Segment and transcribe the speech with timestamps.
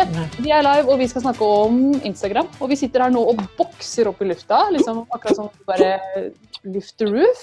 [0.00, 0.28] Sånn.
[0.40, 2.46] Vi er live, og vi skal snakke om Instagram.
[2.64, 5.90] Og vi sitter her nå og bokser opp i lufta, liksom akkurat som vi bare
[6.72, 7.42] lift the roof.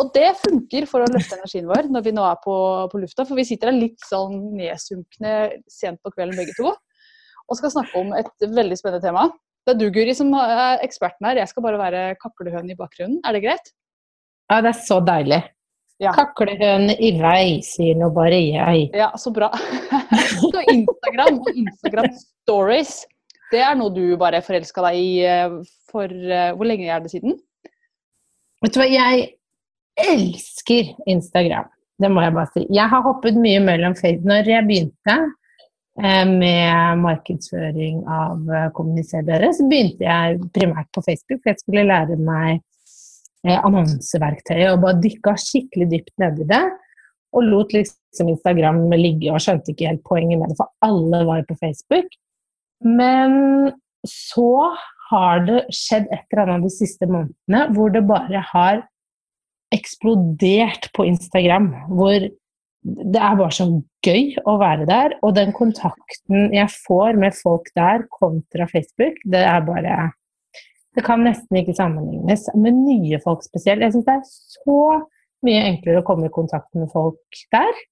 [0.00, 2.56] Og det funker for å løfte energien vår når vi nå er på,
[2.90, 5.36] på lufta, for vi sitter her litt sånn nedsunkne
[5.70, 6.74] sent på kvelden begge to.
[7.44, 9.28] Og skal snakke om et veldig spennende tema.
[9.64, 11.44] Det er du, Guri, som er eksperten her.
[11.44, 13.20] Jeg skal bare være kaklehøne i bakgrunnen.
[13.22, 13.70] Er det greit?
[14.50, 15.44] Ja, det er så deilig.
[16.02, 16.10] Ja.
[16.16, 18.88] Kaklehøne i vei, sier nå bare jeg.
[18.98, 19.52] Ja, så bra.
[20.40, 23.04] så Instagram og Instagram stories,
[23.52, 25.54] det er noe du bare forelska deg i eh,
[25.92, 27.38] for eh, Hvor lenge er det siden?
[28.64, 29.28] Vet du hva, jeg
[30.10, 31.70] elsker Instagram.
[32.02, 32.66] Det må jeg bare si.
[32.74, 34.26] Jeg har hoppet mye mellom Facebook.
[34.32, 35.16] Når jeg begynte
[36.02, 41.86] eh, med markedsføring av kommuniser bedre, så begynte jeg primært på Facebook, for jeg skulle
[41.86, 42.64] lære meg
[43.44, 46.62] annonseverktøyet og bare dykka skikkelig dypt nedi det.
[47.34, 51.42] Og lot liksom Instagram ligge og skjønte ikke helt poenget med det, for alle var
[51.48, 52.06] på Facebook.
[52.84, 53.74] Men
[54.06, 54.74] så
[55.10, 58.82] har det skjedd et eller annet de siste månedene hvor det bare har
[59.74, 61.72] eksplodert på Instagram.
[61.90, 62.28] Hvor
[62.84, 63.66] det er bare så
[64.04, 65.16] gøy å være der.
[65.24, 70.12] Og den kontakten jeg får med folk der kontra Facebook, det er bare
[70.94, 73.82] Det kan nesten ikke sammenlignes med nye folk spesielt.
[73.82, 74.78] Jeg syns det er så
[75.44, 77.82] mye enklere å komme i kontakt med folk der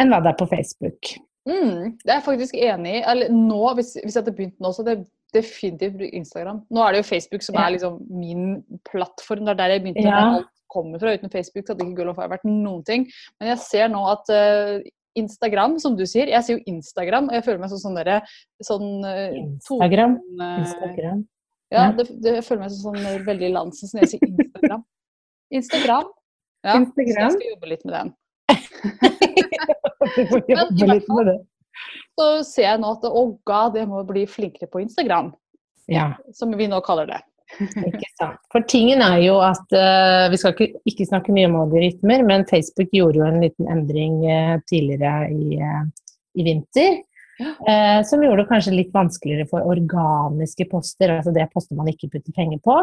[0.00, 1.14] enn hva det er på Facebook.
[1.48, 3.02] Mm, det er jeg faktisk enig i.
[3.04, 6.62] Eller nå, hvis, hvis jeg hadde begynt nå, så hadde jeg definitivt Instagram.
[6.72, 7.66] Nå er det jo Facebook som Ja.
[7.66, 9.44] er liksom min plattform.
[9.44, 10.06] Det er der jeg begynte.
[10.08, 10.24] Ja.
[10.38, 11.14] Alt kommer fra.
[11.14, 13.06] Uten Facebook så hadde ikke Girl of Fire vært noen ting.
[13.40, 14.80] Men jeg ser nå at uh,
[15.14, 18.20] Instagram, som du sier Jeg sier jo Instagram, og jeg føler meg som sånn derre
[18.62, 20.18] sånn uh, Instagram.
[20.64, 21.26] Instagram.
[21.74, 24.84] Ja, det, det, føler meg som sånn veldig landsen når jeg sier Instagram.
[25.60, 26.12] Instagram.
[26.64, 27.16] Ja, Instagram.
[27.16, 28.14] Så jeg skal jobbe litt med den.
[30.04, 31.38] Du får Men jobbe hvert litt med det.
[32.14, 35.32] Så ser jeg nå at å god, jeg må bli flinkere på Instagram.
[35.90, 36.12] Ja.
[36.36, 37.20] Som vi nå kaller det.
[37.60, 38.38] Ikke sant.
[38.52, 42.46] For tingen er jo at uh, Vi skal ikke, ikke snakke mye om algoritmer, men
[42.48, 45.82] Facebook gjorde jo en liten endring uh, tidligere i, uh,
[46.38, 47.02] i vinter.
[47.40, 52.12] Eh, som gjorde det kanskje litt vanskeligere for organiske poster, altså det poster man ikke
[52.12, 52.78] putter penger på,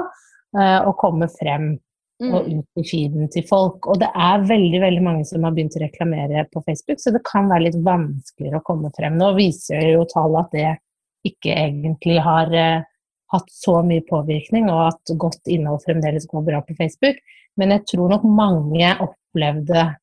[0.58, 1.74] eh, å komme frem
[2.22, 2.60] og Mm.
[2.60, 3.88] ut i feeden til folk.
[3.88, 7.24] Og det er veldig veldig mange som har begynt å reklamere på Facebook, så det
[7.26, 9.18] kan være litt vanskeligere å komme frem.
[9.18, 10.78] Nå viser jo tall at det
[11.26, 12.84] ikke egentlig har eh,
[13.32, 17.18] hatt så mye påvirkning, og at godt innhold fremdeles går bra på Facebook.
[17.58, 19.96] Men jeg tror nok mange opplevde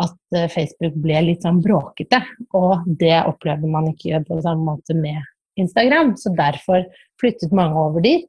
[0.00, 2.22] at eh, Facebook ble litt sånn bråkete,
[2.56, 5.20] og det opplevde man ikke på samme måte med
[5.60, 6.14] Instagram.
[6.16, 6.86] Så derfor
[7.20, 8.28] flyttet mange over dit.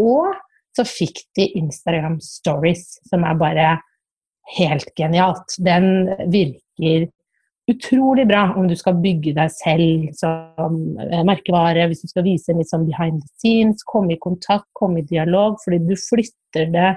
[0.00, 0.32] Og
[0.72, 3.72] så fikk de Instagram Stories, som er bare
[4.56, 5.58] helt genialt.
[5.60, 7.10] Den virker
[7.70, 12.56] utrolig bra om du skal bygge deg selv som eh, merkevare, hvis du skal vise
[12.56, 16.90] litt sånn behind the scenes, komme i kontakt, komme i dialog, fordi du flytter det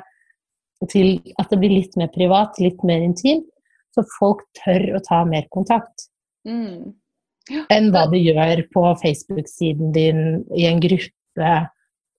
[0.92, 3.48] til at det blir litt mer privat, litt mer intimt,
[3.96, 6.10] så folk tør å ta mer kontakt
[6.46, 6.94] Mm.
[7.74, 10.20] enn hva de gjør på Facebook-siden din,
[10.54, 11.54] i en gruppe,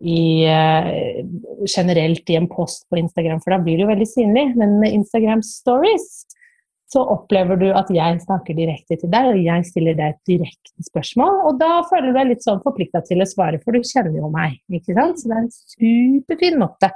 [0.03, 1.25] i, eh,
[1.67, 4.57] generelt i en post på Instagram, for da blir det jo veldig synlig.
[4.57, 6.27] Men med Instagram Stories
[6.93, 10.85] så opplever du at jeg snakker direkte til deg, og jeg stiller deg et direkte
[10.87, 11.41] spørsmål.
[11.49, 14.31] Og da føler du deg litt sånn forplikta til å svare, for du kjenner jo
[14.31, 14.61] meg.
[14.71, 15.19] ikke sant?
[15.19, 16.93] Så det er en superfin måte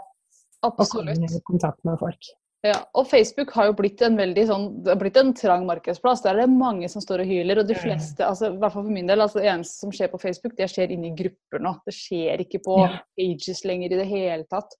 [0.62, 2.31] å komme i kontakt med folk.
[2.62, 6.20] Ja, og Facebook har jo blitt en veldig sånn, det har blitt en trang markedsplass.
[6.26, 7.58] Der er det mange som står og hyler.
[7.62, 7.80] Og de Mm.
[7.80, 10.56] fleste, altså, i hvert fall for min del, altså, det eneste som skjer på Facebook,
[10.56, 11.72] det skjer inni grupper nå.
[11.86, 12.98] Det skjer ikke på Ja.
[13.16, 14.74] pages lenger i det hele tatt.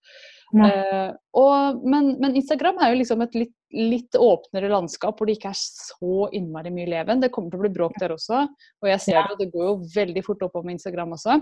[0.53, 5.39] Eh, og, men, men Instagram er jo liksom et litt, litt åpnere landskap hvor det
[5.39, 7.21] ikke er så innmari mye leven.
[7.21, 8.49] Det kommer til å bli bråk der også.
[8.83, 9.23] Og jeg ser Ja.
[9.23, 11.41] det, og det går jo veldig fort oppover med Instagram også.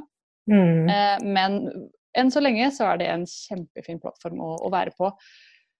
[0.48, 0.88] Mm.
[0.88, 5.10] Uh, men enn så lenge så er det en kjempefin plattform å, å være på.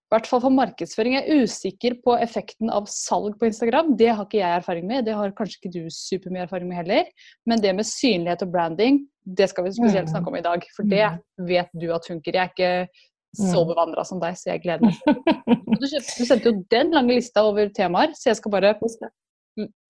[0.09, 1.19] I hvert fall for markedsføring.
[1.19, 3.91] Jeg er usikker på effekten av salg på Instagram.
[4.01, 5.05] Det har ikke jeg erfaring med.
[5.05, 7.11] Det har kanskje ikke du supermye erfaring med heller.
[7.45, 10.13] Men det med synlighet og branding, det skal vi spesielt Mm.
[10.15, 10.65] snakke om i dag.
[10.75, 11.11] For det
[11.45, 12.33] vet du at funker.
[12.33, 12.89] Jeg er ikke
[13.37, 13.69] så Mm.
[13.75, 14.97] bevandra som deg, så jeg gleder meg.
[15.79, 18.75] Du, du sendte jo den lange lista over temaer, så jeg skal bare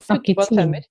[0.03, 0.83] Snakke på en femmer.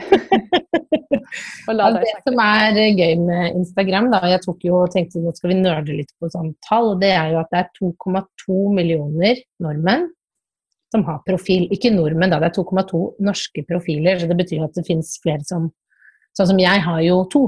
[1.80, 5.22] deg det som er eh, gøy med Instagram, da, og jeg tok jo og tenkte
[5.22, 8.58] nå skal vi nerde litt på sånn tall, det er jo at det er 2,2
[8.76, 10.08] millioner nordmenn
[10.90, 11.68] som har profil.
[11.74, 15.46] Ikke nordmenn, da, det er 2,2 norske profiler, så det betyr at det finnes flere
[15.48, 15.70] som
[16.38, 17.40] Sånn som jeg har jo to,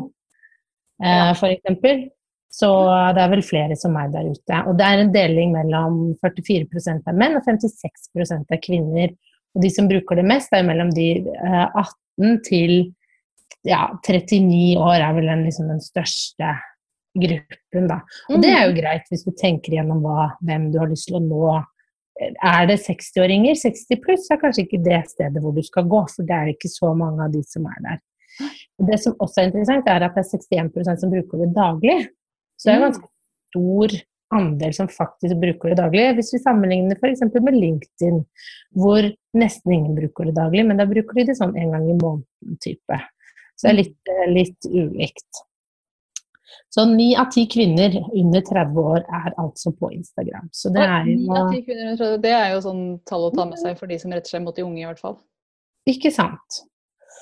[1.00, 1.34] eh, Ja.
[1.38, 2.10] for eksempel.
[2.50, 2.68] Så
[3.14, 4.56] det er vel flere som meg der ute.
[4.68, 8.10] Og det er en deling mellom 44 er menn og 56
[8.50, 9.14] er kvinner.
[9.52, 12.76] Og de som bruker det mest, er jo mellom de eh, 18 til
[13.68, 16.54] ja, 39 år er vel den, liksom, den største
[17.22, 18.00] gruppen, da.
[18.32, 21.20] Og det er jo greit hvis du tenker gjennom hva, hvem du har lyst til
[21.20, 21.52] å nå.
[22.22, 26.28] Er det 60-åringer, 60 pluss, er kanskje ikke det stedet hvor du skal gå, for
[26.28, 28.02] det er ikke så mange av de som er der.
[28.88, 31.98] Det som også er interessant, er at det er 61 som bruker det daglig.
[32.56, 33.08] Så det er en ganske
[33.52, 33.96] stor
[34.34, 36.04] andel som faktisk bruker det daglig.
[36.18, 37.22] Hvis vi sammenligner f.eks.
[37.36, 38.18] med LinkedIn,
[38.80, 39.06] hvor
[39.38, 42.58] nesten ingen bruker det daglig, men da bruker de det sånn en gang i måneden
[42.64, 43.00] type.
[43.56, 45.42] Så det er litt, eh, litt ulikt.
[46.72, 50.48] Så ni av ti kvinner under 30 år er altså på Instagram.
[50.52, 53.26] Så det er Ni av jo ti kvinner under 30, Det er jo sånn tall
[53.28, 55.18] å ta med seg for de som retter seg mot de unge, i hvert fall.
[55.88, 56.62] Ikke sant.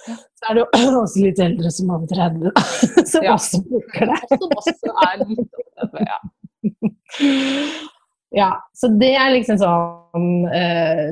[0.07, 2.53] Så er det jo også litt eldre som over 30,
[3.13, 3.35] som Ja.
[3.37, 4.21] også bruker det.
[4.33, 6.21] Som også er litt opptatt ja.
[8.31, 11.09] Ja, så det er liksom sånn eh,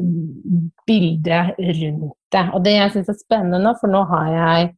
[0.86, 2.42] bildet rundt det.
[2.54, 4.68] Og det jeg syns er spennende for nå har jeg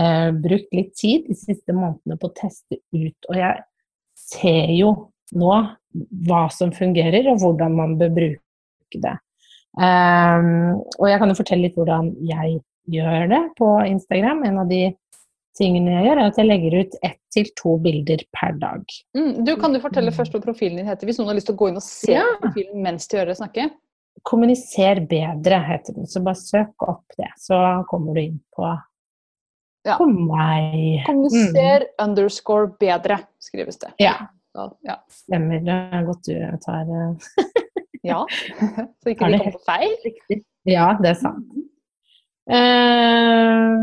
[0.00, 3.60] eh, brukt litt tid de siste månedene på å teste ut, og jeg
[4.16, 4.94] ser jo
[5.36, 5.52] nå
[6.24, 9.16] hva som fungerer, og hvordan man bør bruke det.
[9.74, 12.60] Um, og jeg kan jo fortelle litt hvordan jeg
[12.94, 14.44] gjør det på Instagram.
[14.46, 14.82] En av de
[15.58, 18.82] tingene jeg gjør, er at jeg legger ut ett til to bilder per dag.
[19.16, 21.56] Mm, du, kan du fortelle først hva profilen din heter, hvis noen har lyst til
[21.56, 22.24] å gå inn og se Ja.
[22.42, 23.68] profilen mens de hører deg snakke?
[24.24, 26.06] Kommuniser bedre, heter den.
[26.06, 27.58] Så bare søk opp det, så
[27.90, 28.70] kommer du inn på,
[29.84, 29.96] Ja.
[29.98, 31.02] på meg.
[31.06, 33.92] Kommuniser underscore bedre, skrives det.
[34.00, 34.28] Ja,
[34.86, 34.96] Ja.
[35.10, 35.58] stemmer.
[35.64, 37.14] Det er godt du tar eh,
[38.04, 38.24] ja.
[39.02, 40.42] Så ikke vi kommer på feil.
[40.64, 41.50] Ja, det er sant.
[42.50, 43.76] Eh,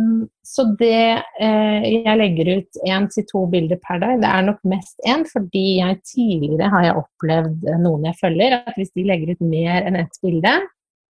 [0.43, 4.19] så det eh, Jeg legger ut én til to bilder per dag.
[4.21, 8.59] Det er nok mest én, fordi jeg tidligere har jeg opplevd eh, noen jeg følger,
[8.59, 10.55] at hvis de legger ut mer enn ett bilde,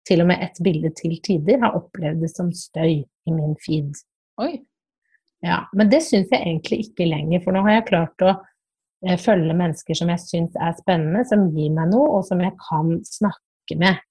[0.08, 4.00] til og med ett bilde til tider, har opplevd det som støy i min feed.
[4.42, 4.56] Oi.
[5.46, 8.36] Ja, men det syns jeg egentlig ikke lenger, for nå har jeg klart å
[9.18, 13.00] følge mennesker som jeg syns er spennende, som gir meg noe, og som jeg kan
[13.06, 14.02] snakke med.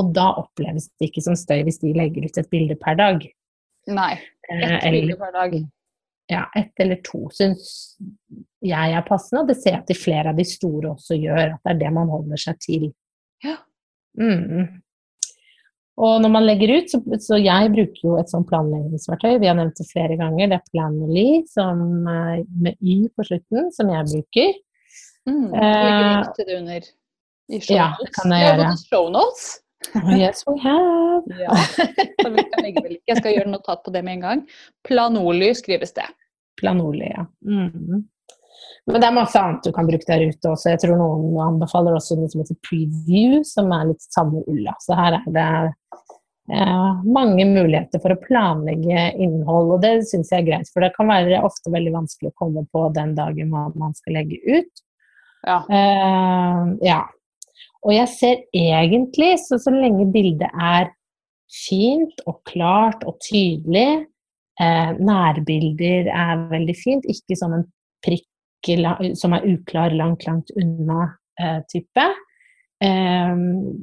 [0.00, 3.22] Og da oppleves det ikke som støy hvis de legger ut et bilde per dag.
[3.86, 4.12] Nei.
[4.50, 5.54] Eh, Ett bilde per dag.
[6.32, 7.96] ja, ett eller to syns
[8.64, 11.50] jeg er passende, og det ser jeg at de flere av de store også gjør,
[11.54, 12.86] at det er det man holder seg til.
[13.44, 13.58] Ja.
[14.16, 14.80] Mm.
[16.00, 19.58] Og når man legger ut, så, så jeg bruker jo et sånt planleggingsverktøy, vi har
[19.58, 24.08] nevnt det flere ganger, det er Planly som, eh, med Y på slutten, som jeg
[24.10, 24.56] bruker.
[25.28, 25.44] Mm.
[25.52, 26.88] Eh, Legger link til det under.
[27.52, 28.64] I show ja, det kan jeg gjøre.
[28.64, 29.44] Ja, show notes.
[29.94, 31.22] Oh, yes, we have.
[31.40, 31.56] Ja.
[32.22, 33.10] Så vi kan legge vel ikke.
[33.12, 34.42] Jeg skal gjøre notat på det med en gang.
[34.86, 36.08] Planoli skrives det.
[36.60, 37.26] Planoli, ja.
[37.46, 38.04] Mm.
[38.86, 40.74] Men det er masse annet du kan bruke der ute også.
[40.74, 44.74] Jeg tror noen anbefaler også noe som heter preview, som er litt samme ulla.
[44.84, 45.46] Så her er det
[46.52, 50.72] eh, mange muligheter for å planlegge innhold, og det syns jeg er greit.
[50.72, 54.40] For det kan være ofte veldig vanskelig å komme på den dagen man skal legge
[54.44, 54.84] ut.
[55.44, 55.62] Ja.
[55.68, 57.00] Eh, ja.
[57.84, 60.88] Og jeg ser egentlig, så, så lenge bildet er
[61.52, 64.06] fint og klart og tydelig,
[64.60, 67.66] eh, nærbilder er veldig fint, ikke som en
[68.04, 68.24] prikk
[69.20, 71.02] som er uklar langt, langt unna
[71.36, 72.06] eh, type,
[72.80, 73.42] eh,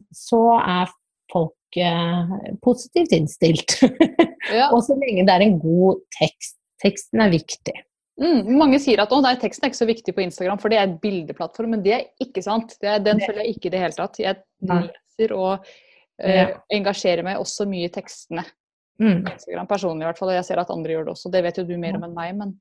[0.10, 0.90] så er
[1.32, 3.78] folk eh, positivt innstilt.
[4.52, 4.72] Ja.
[4.74, 6.56] og så lenge det er en god tekst.
[6.82, 7.76] Teksten er viktig.
[8.20, 10.78] Mm, mange sier at å, nei, teksten er ikke så viktig på Instagram, for det
[10.82, 11.72] er et bildeplattform.
[11.78, 12.76] Men det er ikke sant.
[12.82, 14.20] Det er, den følger jeg ikke i det hele tatt.
[14.20, 15.66] Jeg leser og
[16.20, 16.48] eh, Ja.
[16.76, 18.44] engasjerer meg også mye i tekstene
[19.02, 19.24] Mm.
[19.32, 19.66] Instagram.
[19.66, 20.30] Personlig i hvert fall.
[20.30, 21.32] Og jeg ser at andre gjør det også.
[21.34, 22.52] Det vet jo du mer om enn meg, men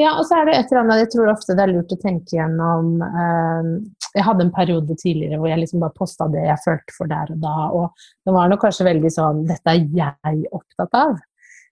[0.00, 1.98] Ja, og så er det et eller annet Jeg tror ofte det er lurt å
[2.00, 3.68] tenke gjennom eh,
[4.16, 7.30] Jeg hadde en periode tidligere hvor jeg liksom bare posta det jeg følte for der
[7.34, 11.14] og da, og det var nok kanskje veldig sånn Dette er jeg opptatt av.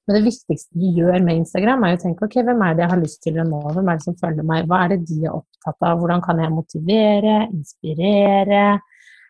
[0.08, 2.92] Men det viktigste du gjør med Instagram, er å tenke ok, hvem er det jeg
[2.94, 3.58] har lyst til å nå?
[3.76, 4.68] Hvem er det som følger meg?
[4.70, 5.98] Hva er det de er opptatt av?
[6.00, 8.62] Hvordan kan jeg motivere, inspirere?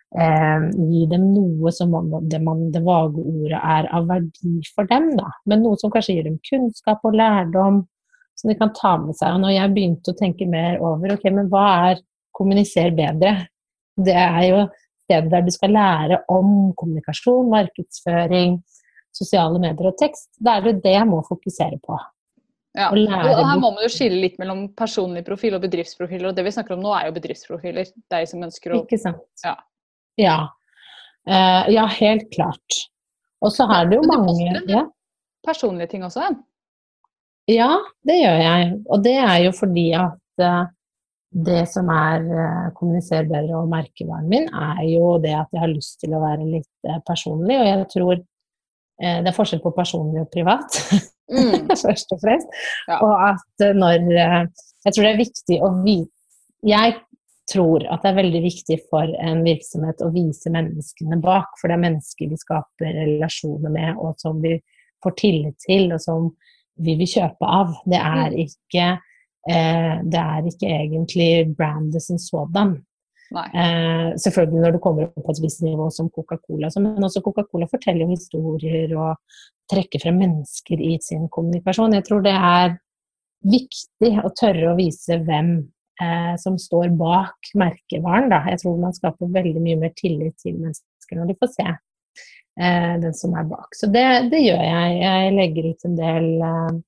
[0.08, 1.92] Eh, gi dem noe som
[2.30, 5.34] det, man, det vage ordet er av verdi for dem, da.
[5.50, 7.82] Men noe som kanskje gir dem kunnskap og lærdom
[8.38, 9.34] som de kan ta med seg.
[9.34, 12.04] Og når jeg begynte å tenke mer over ok, men hva er
[12.38, 13.34] kommuniser bedre?
[13.98, 14.62] Det er jo
[15.08, 18.60] stedet der du skal lære om kommunikasjon, markedsføring.
[19.18, 21.98] Sosiale medier og tekst, da er det det jeg må fokusere på.
[22.78, 22.92] Ja.
[22.92, 26.28] Og Og her må man jo skille litt mellom personlig profil og bedriftsprofiler.
[26.30, 27.90] Og det vi snakker om nå, er jo bedriftsprofiler.
[28.12, 29.24] De som ønsker å Ikke sant?
[29.42, 29.56] Ja.
[30.18, 30.38] Ja,
[31.28, 32.78] Uh, ja helt klart.
[33.44, 34.86] Og så er det jo mange poster ja.
[35.46, 36.24] Personlige ting også.
[37.48, 37.70] Ja,
[38.04, 38.72] det gjør jeg.
[38.88, 40.64] Og det er jo fordi at uh,
[41.30, 45.72] det som er uh, kommuniser bedre og merkevaren min, er jo det at jeg har
[45.72, 47.56] lyst til å være litt eh, personlig.
[47.60, 48.26] Og jeg tror eh,
[48.98, 50.82] det er forskjell på personlig og privat,
[51.28, 51.66] Mm.
[51.84, 52.48] først og fremst.
[52.88, 53.02] Ja.
[53.04, 54.46] Og at eh, når eh,
[54.86, 56.08] Jeg tror det er viktig å vise
[56.64, 56.94] Jeg
[57.52, 61.76] tror at det er veldig viktig for en virksomhet å vise menneskene bak, for det
[61.76, 64.54] er mennesker vi skaper relasjoner med, og som vi
[65.04, 66.26] får tillit til, og som
[66.80, 67.76] vi vil kjøpe av.
[67.84, 68.40] Det er Mm.
[68.46, 68.88] ikke,
[69.48, 72.74] eh, det er ikke egentlig brandet som sådan.
[73.52, 77.68] Eh, selvfølgelig når du kommer opp på et visst nivå som Coca-Cola, men også Coca-Cola
[77.70, 81.96] forteller jo historier og trekker frem mennesker i sin kommunikasjon.
[81.98, 82.78] Jeg tror det er
[83.48, 85.52] viktig å tørre å vise hvem
[86.02, 88.30] eh, som står bak merkevaren.
[88.32, 88.42] Da.
[88.52, 92.94] Jeg tror man skaper veldig mye mer tillit til mennesker når de får se eh,
[93.04, 93.76] den som er bak.
[93.76, 95.00] Så det, det gjør jeg.
[95.04, 96.78] Jeg legger ut en del eh,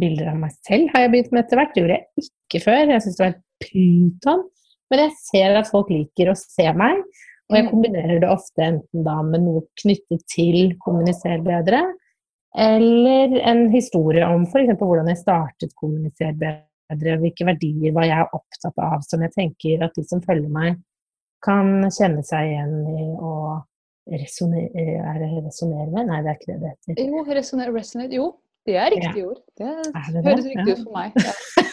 [0.00, 1.74] bilder av meg selv, har jeg begynt med etter hvert.
[1.74, 2.82] Det gjorde jeg ikke før.
[2.94, 4.48] Jeg syntes det var pyton.
[4.90, 7.02] Men jeg ser at folk liker å se meg,
[7.50, 7.70] og jeg Mm.
[7.70, 11.80] kombinerer det ofte enten da med noe knyttet til kommuniser bedre,
[12.56, 14.74] eller en historie om f.eks.
[14.78, 19.94] hvordan jeg startet kommuniser bedre, hvilke verdier var jeg opptatt av, som jeg tenker at
[19.94, 20.78] de som følger meg,
[21.42, 23.62] kan kjenne seg igjen i og
[24.10, 26.06] resonere, er resonere med?
[26.10, 27.06] Nei, det er ikke det det heter.
[27.06, 28.12] Jo, resonate, resonate.
[28.18, 28.26] Jo,
[28.66, 29.38] det er riktig ord.
[29.56, 30.74] Det, det høres riktig Ja.
[30.74, 31.12] ut for meg.
[31.16, 31.32] Ja.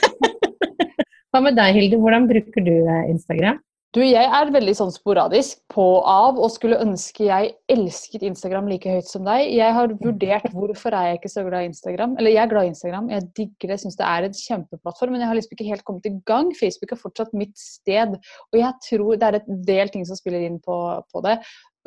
[1.36, 1.98] Hva med deg, Hilde?
[2.00, 3.58] Hvordan bruker du eh, Instagram?
[3.96, 8.92] Du, jeg er veldig sånn sporadisk på av, og skulle ønske jeg elsket Instagram like
[8.92, 9.46] høyt som deg.
[9.56, 12.14] Jeg har vurdert hvorfor er jeg ikke så glad i Instagram.
[12.20, 15.24] Eller jeg er glad i Instagram, jeg digger det, syns det er en kjempeplattform, men
[15.24, 16.52] jeg har liksom ikke helt kommet i gang.
[16.60, 18.16] Facebook er fortsatt mitt sted,
[18.52, 20.78] og jeg tror det er et del ting som spiller inn på,
[21.12, 21.40] på det.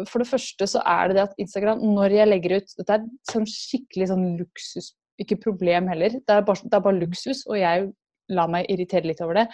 [0.09, 3.09] For det første så er det det at Instagram, når jeg legger ut Dette er
[3.29, 6.17] sånn skikkelig sånn luksus, ikke problem heller.
[6.17, 7.91] Det er bare, det er bare luksus, og jeg
[8.31, 9.47] lar meg irritere litt over det.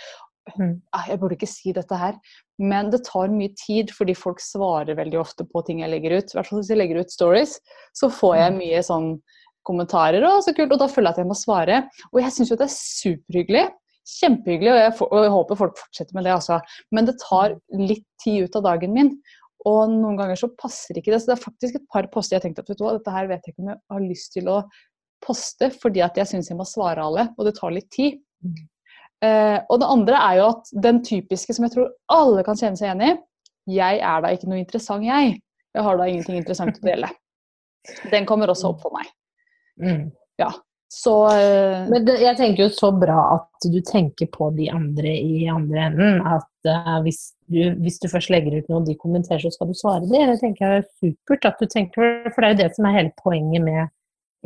[0.55, 0.77] Mm.
[0.95, 2.19] Ah, Jeg burde ikke si dette her,
[2.63, 6.31] men det tar mye tid fordi folk svarer veldig ofte på ting jeg legger ut.
[6.31, 7.57] I hvert fall hvis jeg legger ut stories,
[7.97, 9.09] så får jeg mye sånn
[9.67, 11.81] kommentarer og så kult, og da føler jeg at jeg må svare.
[12.13, 13.65] Og jeg syns jo det er superhyggelig.
[14.07, 16.61] Kjempehyggelig, og jeg, og jeg håper folk fortsetter med det, altså.
[16.95, 19.17] Men det tar litt tid ut av dagen min.
[19.67, 21.19] Og noen ganger så passer ikke det.
[21.25, 23.17] Så det er faktisk et par poster jeg har tenkt at vet du hva, dette
[23.17, 24.61] her vet jeg ikke om jeg har lyst til å
[25.27, 28.21] poste, fordi at jeg syns jeg må svare alle, og det tar litt tid.
[29.25, 32.79] Eh, og det andre er jo at den typiske som jeg tror alle kan kjenne
[32.79, 33.15] seg igjen i,
[33.79, 35.39] jeg er da ikke noe interessant, jeg.
[35.77, 37.09] Jeg har da ingenting interessant å dele.
[38.13, 39.09] Den kommer også opp for meg.
[39.83, 40.07] Mm.
[40.89, 45.13] Så eh, Men det, jeg tenker jo så bra at du tenker på de andre
[45.19, 46.21] i andre enden.
[46.23, 49.71] At eh, hvis, du, hvis du først legger ut noe og de kommenterer, så skal
[49.73, 50.23] du svare det.
[50.31, 52.99] Det tenker jeg er supert at du tenker For det er jo det som er
[53.01, 53.93] hele poenget med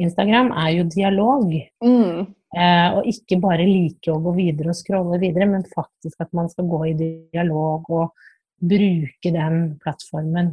[0.00, 1.52] Instagram, er jo dialog.
[1.84, 2.20] mm,
[2.50, 6.50] Eh, og ikke bare like å gå videre og scrolle videre, men faktisk at man
[6.50, 8.26] skal gå i dialog og
[8.60, 10.50] bruke den plattformen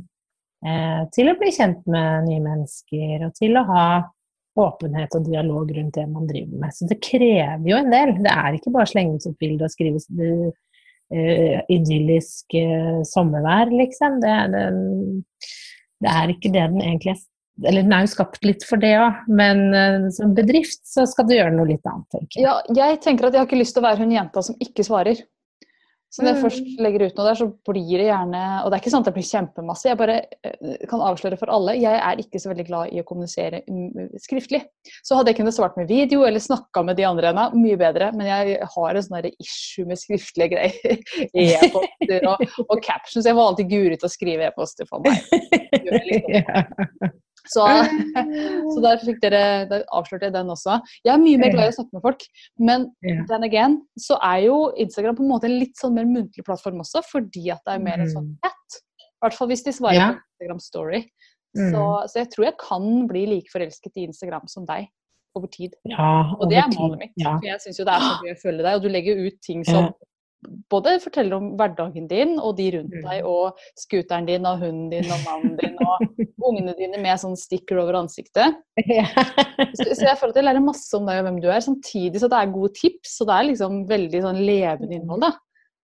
[0.61, 3.87] eh, til å bli kjent med nye mennesker og til å ha
[4.57, 6.73] åpenhet og dialog rundt det man driver med.
[6.73, 8.13] Så det krever jo en del.
[8.25, 13.69] Det er ikke bare å slenge ut et bilde og skrive uh, idyllisk uh, sommervær,
[13.69, 14.17] liksom.
[14.23, 14.63] Det, det,
[16.01, 17.21] det er ikke det den egentlig er
[17.65, 21.25] eller den er jo skapt litt for det òg, men eh, som bedrift så skal
[21.29, 22.45] du gjøre noe litt annet, tenker jeg.
[22.45, 22.59] ja,
[22.91, 25.23] jeg tenker at jeg har ikke lyst til å være hun jenta som ikke svarer.
[26.07, 26.43] Så når jeg Mm.
[26.45, 29.07] først legger ut noe der, så blir det gjerne Og det er ikke sånn at
[29.09, 29.89] det blir kjempemasse.
[29.89, 33.05] Jeg bare eh, kan avsløre for alle, jeg er ikke så veldig glad i å
[33.05, 34.61] kommunisere mm, skriftlig.
[35.03, 38.13] Så hadde jeg kunnet svart med video eller snakka med de andre ennå, mye bedre.
[38.15, 41.03] Men jeg har en sånn issue med skriftlige greier.
[41.35, 43.27] E-poster og, og captions.
[43.27, 45.19] Jeg var alltid guri til å skrive e-poster for meg.
[47.51, 47.63] Så,
[48.73, 50.79] så der fikk dere, der avslørte jeg den også.
[51.05, 52.25] Jeg er mye mer glad i å snakke med folk,
[52.59, 52.87] men
[53.29, 56.81] then again så er jo Instagram på en måte en litt sånn mer muntlig plattform
[56.83, 58.37] også, fordi at det er mer en sånn Mm.
[58.43, 58.81] chat.
[59.17, 60.07] I hvert fall hvis de svarer Ja.
[60.13, 60.99] på Instagram Story.
[61.57, 61.71] Mm.
[61.71, 64.87] Så, så jeg tror jeg kan bli like forelsket i Instagram som deg
[65.35, 65.73] over tid.
[65.85, 67.13] Ja, Og det er målet mitt.
[67.17, 67.37] Ja.
[67.39, 69.39] For jeg syns jo det er så gøy å følge deg, og du legger ut
[69.41, 69.93] ting som
[70.71, 73.03] både forteller om hverdagen din og de rundt Mm.
[73.09, 76.05] deg, og scooteren din og hunden din og mannen din og
[76.47, 78.55] ungene dine med sånn sticker over ansiktet.
[78.77, 82.21] Så, så jeg føler at jeg lærer masse om deg og hvem du er, samtidig
[82.23, 85.33] så det er gode tips, og det er liksom veldig sånn levende innhold, da.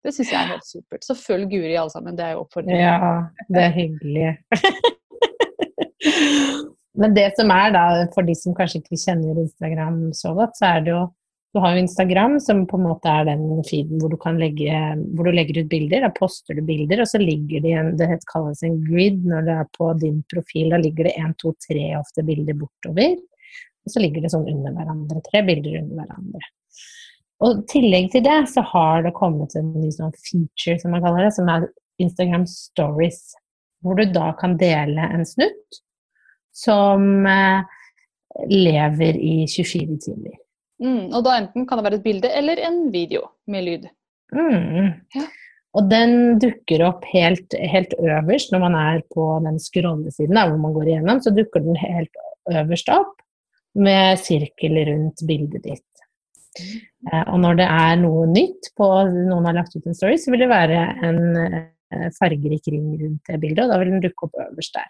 [0.03, 1.03] Det syns jeg er helt supert.
[1.03, 2.79] Så følg Guri alle sammen, det er jo oppfordringen.
[2.79, 4.29] ja, det er hyggelig.
[6.99, 7.83] Men det som er da,
[8.15, 11.03] for de som kanskje ikke kjenner Instagram så godt, så er det jo
[11.53, 14.81] Du har jo Instagram som på en måte er den feeden hvor du legge
[15.17, 16.03] hvor du legger ut bilder.
[16.05, 19.55] Da poster du bilder, og så ligger det en Det kalles en grid når det
[19.57, 20.69] er på din profil.
[20.69, 23.17] Da ligger det én, to, tre ofte bilder bortover.
[23.85, 25.23] Og så ligger det sånn under hverandre.
[25.25, 26.51] Tre bilder under hverandre.
[27.39, 31.01] Og i tillegg til det så har det kommet en ny sånn feature, som man
[31.01, 31.65] kaller det, som er
[32.03, 33.23] Instagram Stories.
[33.81, 35.79] Hvor du da kan dele en snutt
[36.53, 37.63] som eh,
[38.51, 40.35] lever i 24 timer.
[40.79, 43.87] Mm, og da enten kan det være et bilde eller en video med lyd.
[44.35, 44.93] Mm.
[45.15, 45.25] Ja.
[45.77, 50.73] Og den dukker opp helt, helt, øverst når man er på den scrollesiden hvor man
[50.73, 53.19] går igjennom, så dukker den helt øverst opp
[53.77, 55.85] med sirkel rundt bildet ditt.
[56.59, 60.33] Eh, og når det er noe nytt på noen har lagt ut en story, så
[60.33, 64.29] vil det være en eh, fargerik ring rundt det bildet, og da vil den dukke
[64.29, 64.89] opp øverst der.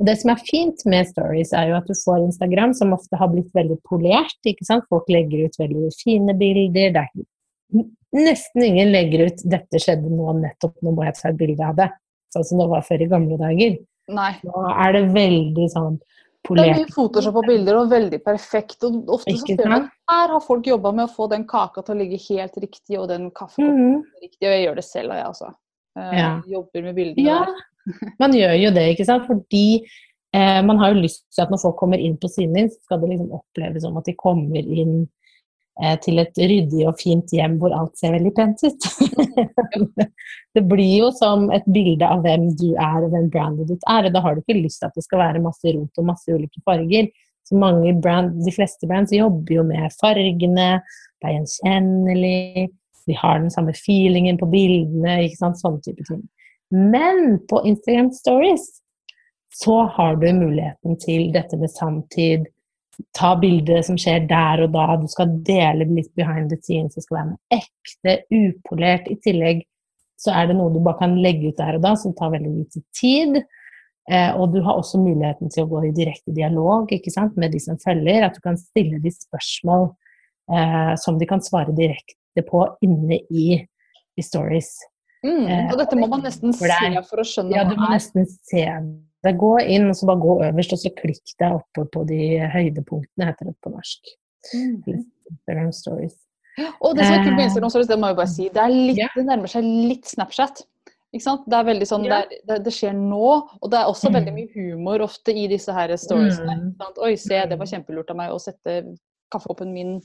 [0.00, 3.18] Og Det som er fint med stories, er jo at du får Instagram, som ofte
[3.20, 4.38] har blitt veldig polert.
[4.48, 4.86] ikke sant?
[4.88, 6.72] Folk legger ut veldig fine bilder.
[6.72, 11.36] det er Nesten ingen legger ut 'dette skjedde nå nettopp, nå må jeg ta et
[11.38, 11.92] bilde av det'.
[12.34, 13.76] Sånn som det var før i gamle dager.
[14.10, 14.32] Nei.
[14.42, 16.00] Nå er det veldig sånn
[16.42, 16.64] polert.
[16.64, 18.82] Det er mye Photoshop på bilder og veldig perfekt.
[18.82, 21.94] og ofte så ser man Her har folk jobba med å få den kaka til
[21.94, 24.02] å ligge helt riktig, og den kaffekoppen mm -hmm.
[24.22, 24.48] riktig.
[24.48, 25.54] Og jeg gjør det selv, jeg også.
[25.98, 26.42] Uh, ja.
[26.46, 27.44] Jobber med bildene ja.
[27.44, 27.69] der.
[28.22, 29.28] Man gjør jo det, ikke sant.
[29.28, 32.70] Fordi eh, man har jo lyst til at når folk kommer inn på siden din,
[32.72, 34.94] så skal det liksom oppleves som at de kommer inn
[35.82, 38.90] eh, til et ryddig og fint hjem hvor alt ser veldig pent ut.
[40.56, 44.08] det blir jo som et bilde av hvem du er og hvem brandet ditt er.
[44.08, 46.30] Og da har du ikke lyst til at det skal være masse rot og masse
[46.30, 47.10] ulike farger.
[47.48, 50.68] Så mange brand, De fleste brands jobber jo med fargene,
[51.20, 52.68] det er gjenkjennelig,
[53.10, 56.22] de har den samme feelingen på bildene, ikke sant, sånne type ting.
[56.70, 58.80] Men på Instagram Stories
[59.54, 62.46] så har du muligheten til dette med samtid.
[63.16, 64.86] Ta bildet som skjer der og da.
[65.00, 66.94] Du skal dele litt behind the scenes.
[66.94, 69.08] Det skal være ekte, upolert.
[69.10, 69.64] I tillegg
[70.20, 72.52] så er det noe du bare kan legge ut der og da, som tar veldig
[72.58, 73.40] lite tid.
[74.10, 77.60] Eh, og du har også muligheten til å gå i direkte dialog sant, med de
[77.62, 78.26] som følger.
[78.26, 79.88] At du kan stille de spørsmål
[80.52, 83.60] eh, som de kan svare direkte på inne i,
[84.16, 84.76] i stories.
[85.26, 86.70] Mm, eh, og dette må man nesten se
[87.10, 87.76] for å skjønne ja, hva det er.
[87.76, 88.64] Ja, du må nesten se
[89.20, 89.34] det.
[89.36, 92.22] Gå inn, og så bare gå øverst, og så klikk deg oppe på de
[92.54, 94.12] høydepunktene, heter det på norsk.
[94.54, 95.04] Mm.
[95.28, 96.16] Instagram Stories.
[96.80, 99.02] Og det som er kult med Instagram Stories, det må jeg bare si, det, litt,
[99.16, 100.64] det nærmer seg litt Snapchat.
[101.10, 102.20] Det er veldig sånn, ja.
[102.46, 104.16] det, det, skjer nå, og det er også mm.
[104.16, 106.56] veldig mye humor ofte i disse her storiesene.
[106.70, 106.98] Mm.
[107.02, 107.72] Oi, se, det var mm.
[107.74, 108.76] kjempelurt av meg å sette
[109.34, 109.96] kaffekoppen min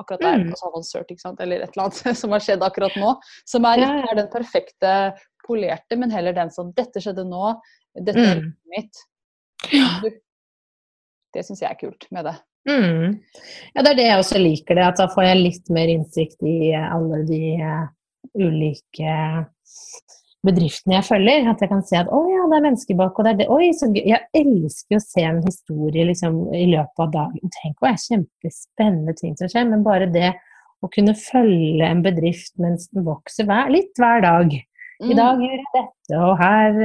[0.00, 0.52] akkurat der, mm.
[0.52, 1.40] og så avansert, ikke sant?
[1.40, 3.14] eller et eller annet som har skjedd akkurat nå.
[3.48, 4.92] Som er ikke er den perfekte
[5.46, 7.54] polerte, men heller den som Dette skjedde nå,
[7.96, 8.52] dette er mm.
[8.74, 9.02] mitt.
[9.72, 9.88] Ja.
[11.34, 12.36] Det syns jeg er kult med det.
[12.66, 13.18] Mm.
[13.74, 14.86] Ja, det er det jeg også liker det.
[14.90, 17.84] At da får jeg litt mer innsikt i alle de uh,
[18.34, 19.12] ulike
[20.46, 21.48] bedriftene jeg følger.
[21.50, 23.48] At jeg kan se at å ja, det er mennesker bak, og det er det.
[23.52, 24.02] Oi, så gøy.
[24.12, 27.54] Jeg elsker å se en historie liksom, i løpet av dagen.
[27.60, 30.32] Tenk hva er kjempespennende ting som skjer, men bare det
[30.84, 34.54] å kunne følge en bedrift mens den vokser hver, litt hver dag.
[35.02, 35.16] I mm.
[35.18, 36.78] dag gjør jeg dette, og her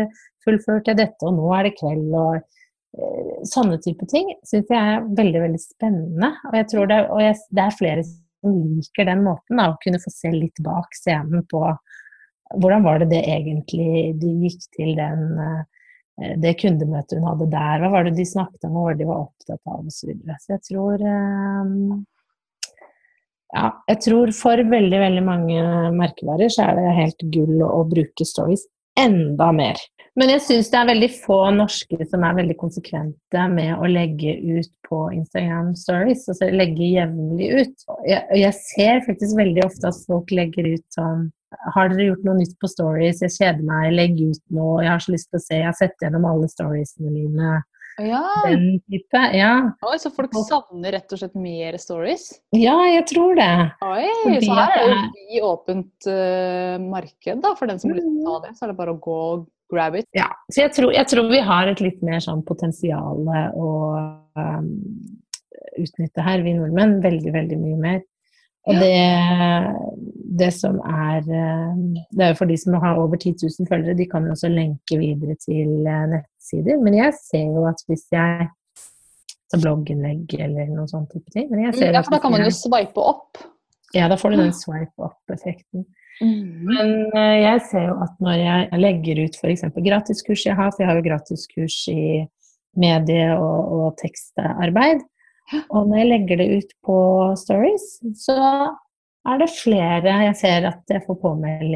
[0.45, 2.09] fullførte jeg dette, og nå er det kveld.
[2.17, 6.33] og eh, Sånne type ting syns jeg er veldig veldig spennende.
[6.49, 9.79] Og jeg tror det, og jeg, det er flere som liker den måten, da, å
[9.83, 11.63] kunne få se litt bak scenen på
[12.59, 17.83] hvordan var det det egentlig de gikk til den, eh, det kundemøtet hun hadde der?
[17.83, 20.11] Hva var det de snakket om, hva var det de var opptatt av osv.
[20.15, 21.75] Så, så jeg tror eh,
[23.51, 25.63] ja, jeg tror for veldig veldig mange
[25.97, 28.63] merkevarer så er det helt gull å bruke stories
[28.99, 29.79] enda mer.
[30.19, 34.33] Men jeg syns det er veldig få norske som er veldig konsekvente med å legge
[34.43, 37.85] ut på Instagram stories, altså legge jevnlig ut.
[38.07, 41.29] Jeg, jeg ser faktisk veldig ofte at folk legger ut sånn
[41.75, 43.21] har dere gjort noe nytt på stories?
[43.25, 45.77] Jeg kjeder meg, legg ut noe, jeg har så lyst til å se, jeg har
[45.77, 47.59] sett gjennom alle storiesene mine.
[47.99, 48.23] Ja.
[48.47, 49.51] Den type, ja.
[49.85, 52.29] Oi, så folk savner rett og slett mer stories?
[52.55, 53.51] Ja, jeg tror det.
[53.85, 58.03] Oi, Fordi så her er jo vi åpent uh, marked da, for den som vil
[58.05, 58.21] mm.
[58.25, 58.53] ta det.
[58.57, 60.07] Så er det bare å gå og grab it.
[60.17, 63.73] Ja, så jeg tror, jeg tror vi har et litt mer sånn potensial å
[64.39, 64.71] um,
[65.79, 66.99] utnytte her, vi nordmenn.
[67.03, 68.01] Veldig, veldig mye mer.
[68.69, 68.93] Og det,
[70.37, 71.69] det som er eh,
[72.13, 74.51] Det er jo for de som har over 10 000 følgere, de kan jo også
[74.53, 76.77] lenke videre til eh, nettsider.
[76.83, 78.49] Men jeg ser jo at hvis jeg
[79.51, 83.41] tar blogginnlegg eller noen sånne type ting ja, for da kan man jo swipe opp.
[83.91, 85.83] Ja, da får du den swipe opp-effekten.
[86.21, 86.67] Mm.
[86.69, 89.65] Men uh, jeg ser jo at når jeg legger ut f.eks.
[89.73, 92.03] gratiskurs jeg har, for jeg har jo gratiskurs i
[92.79, 95.01] medie- og, og tekstarbeid.
[95.69, 96.97] Og når jeg legger det ut på
[97.39, 97.85] stories,
[98.15, 98.37] så
[99.27, 101.03] er det flere jeg ser at, jeg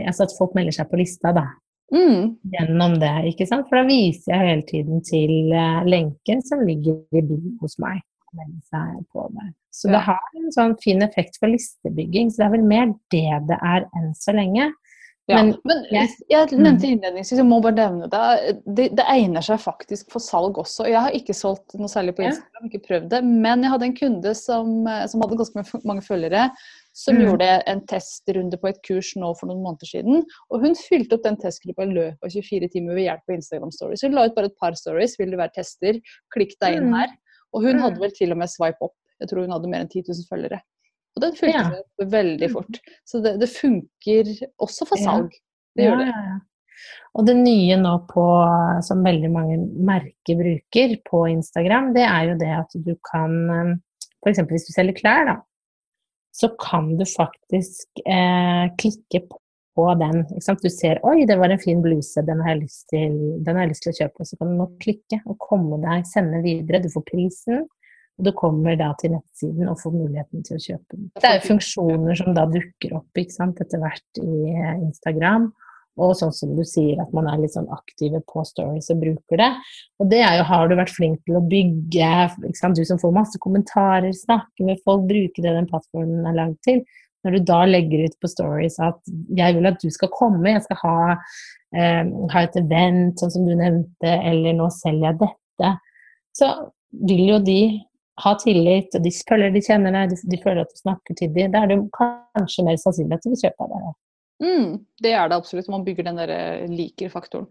[0.07, 1.45] altså at folk melder seg på lista da,
[1.93, 2.37] Mm.
[2.49, 3.11] gjennom det.
[3.29, 3.67] ikke sant?
[3.69, 8.01] For da viser jeg hele tiden til uh, lenken som ligger i bilen hos meg.
[9.71, 9.91] Så Ja.
[9.93, 12.31] det har en sånn fin effekt for listebygging.
[12.31, 14.71] Så det er vel mer det det er enn så lenge.
[15.27, 18.61] Ja, men, Men jeg, jeg- nevnte innledningsvis, jeg må bare nevne det.
[18.77, 18.95] det.
[18.95, 20.85] Det egner seg faktisk for salg også.
[20.85, 23.23] Jeg har ikke solgt noe særlig på Instagram, ikke prøvd det.
[23.25, 26.51] Men jeg hadde en kunde som, eh, som hadde ganske mange- mange følgere,
[26.93, 27.23] som Mm.
[27.25, 30.23] gjorde en testrunde på et kurs nå for noen måneder siden.
[30.51, 33.71] Og hun fylte opp den testgruppa i løpet av 24 timer ved hjelp av Instagram
[33.71, 34.01] Stories.
[34.03, 35.17] Hun la ut bare et par stories.
[35.17, 35.99] Vil du være tester?
[36.35, 36.99] Klikk deg inn Mm.
[36.99, 37.09] her.
[37.51, 37.81] Og hun Mm.
[37.81, 38.93] hadde vel til og med swipe opp.
[39.19, 40.61] Jeg tror hun hadde mer enn 10 000 følgere.
[41.15, 41.69] Og den fulgte Ja.
[41.79, 42.53] opp veldig Mm.
[42.53, 42.79] fort.
[43.07, 45.31] Så det, det funker også for salg.
[45.75, 46.07] Det gjør det.
[46.11, 46.39] Ja, ja, ja.
[47.15, 48.23] Og det nye nå på,
[48.83, 53.79] som veldig mange merker bruker på Instagram, det er jo det at du kan
[54.25, 54.39] F.eks.
[54.49, 55.35] hvis du selger klær, da,
[56.35, 59.21] så kan du faktisk eh, klikke
[59.75, 60.23] på den.
[60.27, 62.59] Du ser oi, det var en fin bluse, den har,
[62.91, 64.25] til, den har jeg lyst til å kjøpe.
[64.27, 66.81] Så kan du nå klikke og komme deg, sende videre.
[66.83, 67.65] Du får prisen.
[68.15, 71.11] Og du kommer da til nettsiden og får muligheten til å kjøpe den.
[71.19, 75.49] Det er jo funksjoner som da dukker opp ikke sant, etter hvert i eh, Instagram.
[75.95, 79.39] Og sånn som du sier, at man er litt sånn aktive på stories og bruker
[79.39, 79.49] det.
[80.03, 82.11] Og det er jo, har du vært flink til å bygge,
[82.49, 82.79] ikke sant?
[82.79, 86.83] du som får masse kommentarer, snakke med folk, bruke det den plattformen er lagd til.
[87.25, 90.61] Når du da legger ut på stories at 'jeg vil at du skal komme, jeg
[90.67, 91.17] skal ha,
[91.73, 95.79] eh, ha et event', sånn som du nevnte, eller 'nå selger jeg dette',
[96.35, 97.81] så vil jo de
[98.23, 101.33] ha tillit, og de føler de kjenner deg, de, de føler at du snakker til
[101.35, 101.51] dem.
[101.51, 103.93] Da er det kanskje mer sannsynlig at de vil kjøpe av deg.
[104.45, 104.71] Mm,
[105.03, 105.69] det er det absolutt.
[105.71, 107.47] Man bygger den der eh, liker-faktoren.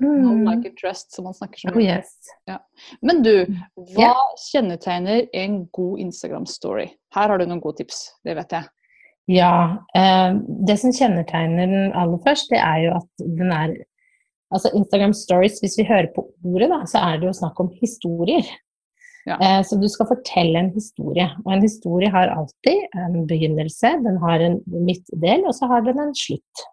[0.00, 0.46] No Mm.
[0.48, 1.98] like and trust, som man snakker så Oh, mye om.
[1.98, 2.62] yes.
[3.02, 3.34] Men du,
[3.76, 4.20] hva yeah.
[4.48, 6.86] kjennetegner en god Instagram-story?
[7.14, 8.64] Her har du noen gode tips, det vet jeg.
[9.28, 13.76] Ja, eh, det som kjennetegner den aller først, det er jo at den er
[14.50, 17.68] Altså Instagram stories, hvis vi hører på ordet, da, så er det jo snakk om
[17.78, 18.42] historier.
[19.30, 19.38] Ja.
[19.38, 21.28] Eh, så du skal fortelle en historie.
[21.44, 26.00] Og en historie har alltid en begynnelse, den har en midtdel, og så har den
[26.02, 26.64] en slutt.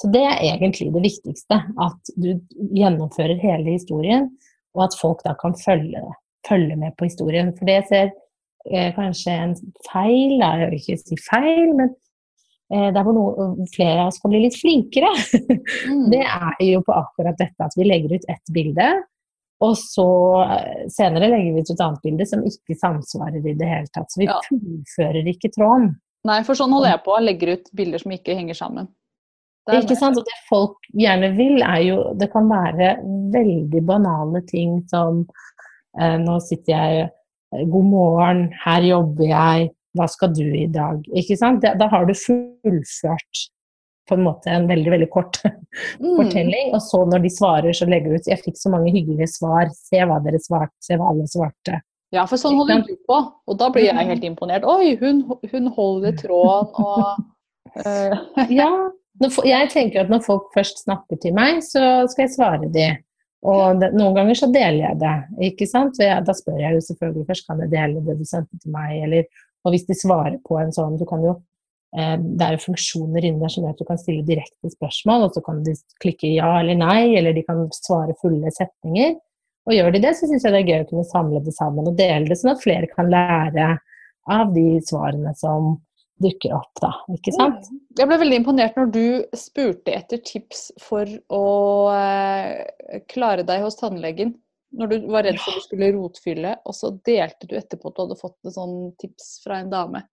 [0.00, 1.60] Så det er egentlig det viktigste.
[1.80, 2.32] At du
[2.76, 4.30] gjennomfører hele historien,
[4.76, 6.02] og at folk da kan følge,
[6.48, 7.50] følge med på historien.
[7.58, 8.12] For det ser
[8.70, 9.56] eh, kanskje en
[9.90, 11.90] feil, da, jeg vil ikke si feil, men
[12.72, 15.12] eh, der hvor noe, flere av oss kan bli litt flinkere,
[15.90, 16.10] Mm.
[16.12, 18.88] det er jo på akkurat dette at vi legger ut ett bilde,
[19.60, 20.06] og så
[20.46, 24.08] eh, senere legger vi ut et annet bilde som ikke samsvarer i det hele tatt.
[24.12, 24.38] Så vi Ja.
[24.48, 25.92] fullfører ikke tråden.
[26.24, 27.16] Nei, for sånn holder jeg på.
[27.24, 28.88] Legger ut bilder som ikke henger sammen.
[29.68, 30.16] Det Ikke sant?
[30.16, 32.96] Og det folk gjerne vil, er jo Det kan være
[33.32, 35.26] veldig banale ting som
[36.00, 37.10] eh, Nå sitter jeg
[37.52, 41.02] eh, God morgen, her jobber jeg, hva skal du i dag?
[41.14, 41.62] Ikke sant?
[41.62, 43.44] Da, da har du fullført
[44.10, 45.40] på en måte en veldig, veldig kort
[46.00, 46.16] Mm.
[46.18, 46.72] fortelling.
[46.74, 49.70] Og så når de svarer, så legger du ut 'Jeg fikk så mange hyggelige svar.
[49.70, 50.74] Se hva dere svarte.
[50.82, 51.78] Se hva alle svarte'.
[52.10, 53.18] Ja, for sånn holder du på.
[53.46, 54.64] Og da blir jeg helt imponert.
[54.66, 57.04] Oi, hun, hun holder tråden og
[57.86, 58.16] uh.
[58.60, 58.90] Ja,
[59.46, 62.88] jeg tenker at når folk først snakker til meg, så skal jeg svare de.
[63.46, 65.14] Og det, noen ganger så deler jeg det,
[65.52, 66.00] ikke sant.
[66.02, 68.98] Jeg, da spør jeg jo selvfølgelig først kan jeg dele det du sendte til meg,
[69.06, 71.34] eller Og hvis de svarer på en sånn Du kan jo
[71.90, 75.34] Det er jo funksjoner inni der som gjør at du kan stille direkte spørsmål, og
[75.34, 79.16] så kan de klikke ja eller nei, eller de kan svare fulle setninger.
[79.68, 81.88] Og gjør de det, så syns jeg det er gøy å kunne samle det sammen
[81.90, 83.72] og dele det, sånn at flere kan lære
[84.30, 85.74] av de svarene som
[86.20, 86.92] dukker opp, da.
[87.16, 87.70] Ikke sant?
[87.96, 89.04] Jeg ble veldig imponert når du
[89.36, 91.44] spurte etter tips for å
[91.94, 94.34] eh, klare deg hos tannlegen.
[94.76, 97.96] Når du var redd for at du skulle rotfylle, og så delte du etterpå at
[97.96, 100.04] du hadde fått et sånn tips fra en dame.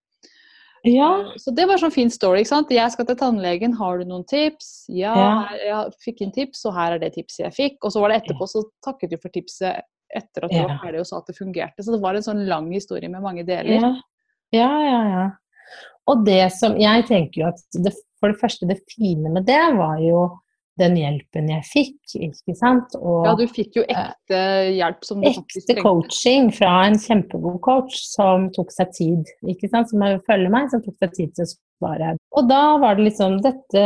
[0.85, 1.31] Ja.
[1.37, 2.39] Så det var sånn fin story.
[2.43, 2.69] ikke sant?
[2.71, 4.85] Jeg skal til tannlegen, har du noen tips?
[4.89, 5.47] Ja, Ja.
[5.57, 7.77] jeg fikk inn tips, og her er det tipset jeg fikk.
[7.83, 9.81] Og så var det etterpå, så takket du for tipset
[10.15, 11.83] etter at du var ferdig og sa at det fungerte.
[11.83, 13.81] Så det var en sånn lang historie med mange deler.
[13.81, 13.95] Ja,
[14.53, 15.01] ja, ja.
[15.09, 15.29] ja.
[16.07, 19.75] Og det som Jeg tenker jo at det, for det første, det fine med det
[19.75, 20.39] var jo
[20.79, 22.95] den hjelpen jeg fikk, ikke sant.
[22.99, 24.41] Og Ja, du fikk jo ekte
[24.75, 25.85] hjelp som du faktisk ekte trengte.
[25.87, 29.89] coaching fra en kjempegod coach som tok seg tid, ikke sant.
[29.91, 32.13] Som følger meg, som tok seg tid til å svare.
[32.37, 33.83] Og da var det liksom dette,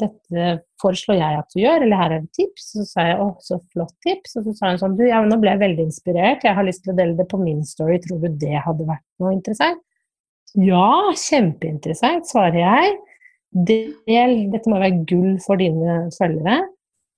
[0.00, 0.48] dette
[0.82, 2.70] foreslår jeg at du gjør, eller her er det tips.
[2.76, 4.38] Så sa jeg å, så flott tips.
[4.38, 6.84] Og så sa hun sånn du, ja, nå ble jeg veldig inspirert, jeg har lyst
[6.86, 9.82] til å dele det på min story, tror du det hadde vært noe interessant?
[10.58, 12.96] Ja, kjempeinteressant, svarer jeg.
[13.50, 16.60] Del, dette må være gull for dine følgere.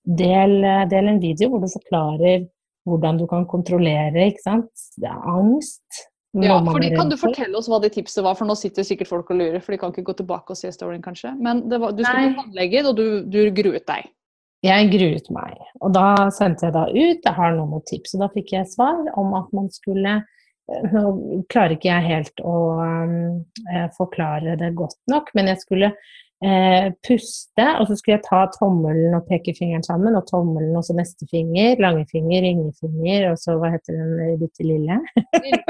[0.03, 0.57] Del,
[0.91, 2.47] del en video hvor du forklarer
[2.89, 4.89] hvordan du kan kontrollere, ikke sant.
[4.99, 6.09] Det er angst.
[6.41, 9.31] Ja, fordi Kan du fortelle oss hva det tipset var, for nå sitter sikkert folk
[9.35, 9.61] og lurer.
[9.61, 11.35] For de kan ikke gå tilbake og se storyen, kanskje.
[11.45, 12.69] Men det var, du skulle Nei.
[12.73, 14.09] til og du, du gruet deg.
[14.63, 18.15] Jeg gruet meg, og da sendte jeg da ut jeg har noen tips.
[18.15, 20.21] Og da fikk jeg svar om at man skulle
[20.93, 21.03] Nå
[21.53, 27.67] klarer ikke jeg helt å eh, forklare det godt nok, men jeg skulle eh, puste,
[27.79, 31.79] og så skulle jeg ta tommelen og pekefingeren sammen, og tommelen og så neste finger,
[31.83, 35.01] langefinger, ringefinger, og så hva heter den eh, bitte lille?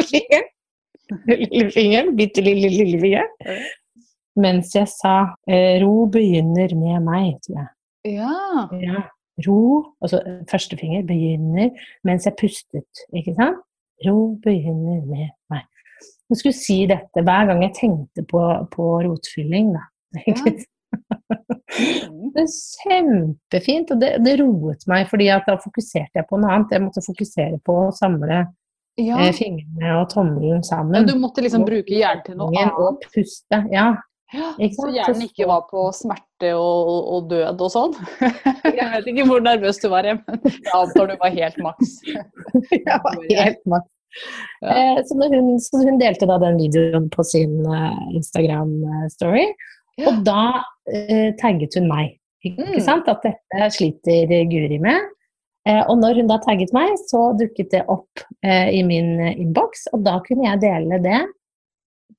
[0.00, 0.50] Fingeren.
[1.28, 3.26] Lillefingeren, bitte lille lillefinger.
[4.40, 7.68] Mens jeg sa eh, 'ro begynner med meg', tror jeg.
[8.14, 8.68] Ja.
[8.80, 9.02] Ja.
[9.46, 11.70] Ro, altså første finger begynner
[12.04, 13.60] mens jeg pustet, ikke sant?
[14.06, 15.66] Ro begynner med meg.
[16.32, 18.40] Jeg skulle si dette hver gang jeg tenkte på,
[18.72, 19.88] på rotfylling, da.
[20.26, 20.36] Ja.
[21.72, 26.74] Det er kjempefint, og det, det roet meg, fordi da fokuserte jeg på noe annet.
[26.76, 28.42] Jeg måtte fokusere på å samle
[29.00, 29.16] Ja.
[29.24, 31.06] eh, fingrene og tommelen ja, sammen.
[31.08, 32.76] du måtte liksom bruke hjernen til noe annet?
[32.76, 33.62] Og puste.
[33.72, 33.86] Ja.
[34.32, 37.96] Ja, så hjernen ikke var på smerte og, og død og sånn.
[38.78, 41.92] Jeg vet ikke hvor nervøs du var, men jeg antar du var helt maks.
[42.72, 43.90] Jeg var helt maks.
[44.62, 44.72] Ja.
[44.72, 49.46] Eh, så, hun, så hun delte da den videoen på sin eh, Instagram-story,
[50.00, 50.08] Ja.
[50.08, 52.14] og da uh, tagget hun meg.
[52.44, 52.80] Ikke Mm.
[52.82, 53.08] sant?
[53.12, 55.10] At dette sliter Guri med.
[55.68, 59.36] Eh, og når hun da tagget meg, så dukket det opp eh, i min eh,
[59.38, 61.20] innboks, og da kunne jeg dele det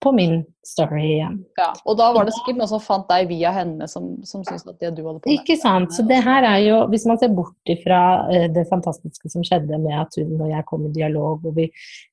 [0.01, 1.35] på min story igjen.
[1.59, 4.65] Ja, og da var det sikkert noen som fant deg via henne, som, som syntes
[4.69, 5.91] at det du holdt på med Ikke sant.
[5.95, 7.99] Så det her er jo, hvis man ser bort ifra
[8.31, 11.67] eh, det fantastiske som skjedde med at hun og jeg kom i dialog, og, vi,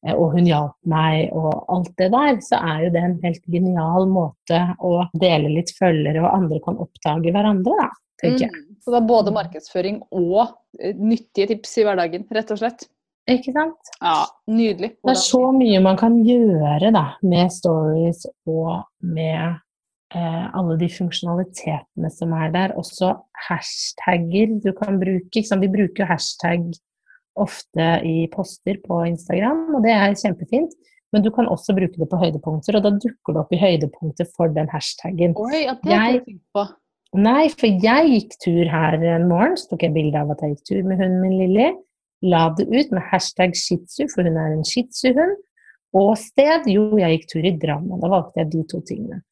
[0.07, 3.43] eh, og hun hjalp meg og alt det der, så er jo det en helt
[3.47, 7.91] genial måte å dele litt følgere, og andre kan oppdage hverandre, da.
[8.21, 8.65] Mm.
[8.85, 10.41] Så det er både markedsføring og
[10.81, 12.89] eh, nyttige tips i hverdagen, rett og slett.
[13.31, 13.91] Ikke sant?
[14.03, 14.95] Ja, nydelig.
[15.05, 19.59] Det er så mye man kan gjøre da, med stories og med
[20.15, 22.75] eh, alle de funksjonalitetene som er der.
[22.81, 23.13] Også
[23.49, 25.45] hashtagger du kan bruke.
[25.47, 25.63] Sant?
[25.63, 26.71] Vi bruker jo hashtag
[27.41, 30.75] ofte i poster på Instagram, og det er kjempefint.
[31.11, 34.29] Men du kan også bruke det på høydepunkter, og da dukker det opp i høydepunktet
[34.37, 35.33] for den hashtaggen.
[35.43, 36.67] Oi, ja, det har Jeg- ikke tenkt på.
[37.19, 40.55] Nei, for jeg gikk tur her en morgen, så tok jeg bilde av at jeg
[40.55, 41.73] gikk tur med hunden min Lilly.
[42.27, 45.39] La det ut med hashtag shitsu, for hun er en shitsu-hund.
[45.97, 47.99] Og sted, jo, jeg gikk tur i Drammen.
[48.03, 49.23] Da valgte jeg de to tingene.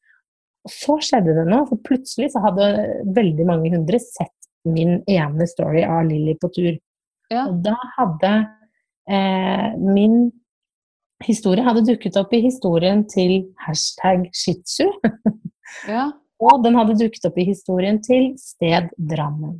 [0.67, 2.67] Og så skjedde det noe, for plutselig så hadde
[3.15, 4.35] veldig mange hundre sett
[4.67, 6.73] min ene story av Lilly på tur.
[7.31, 7.45] Ja.
[7.45, 8.33] Og da hadde
[9.07, 10.25] eh, min
[11.23, 14.89] historie hadde dukket opp i historien til hashtag shitsu.
[15.87, 16.09] ja.
[16.39, 19.57] Og den hadde dukket opp i historien til sted Drammen.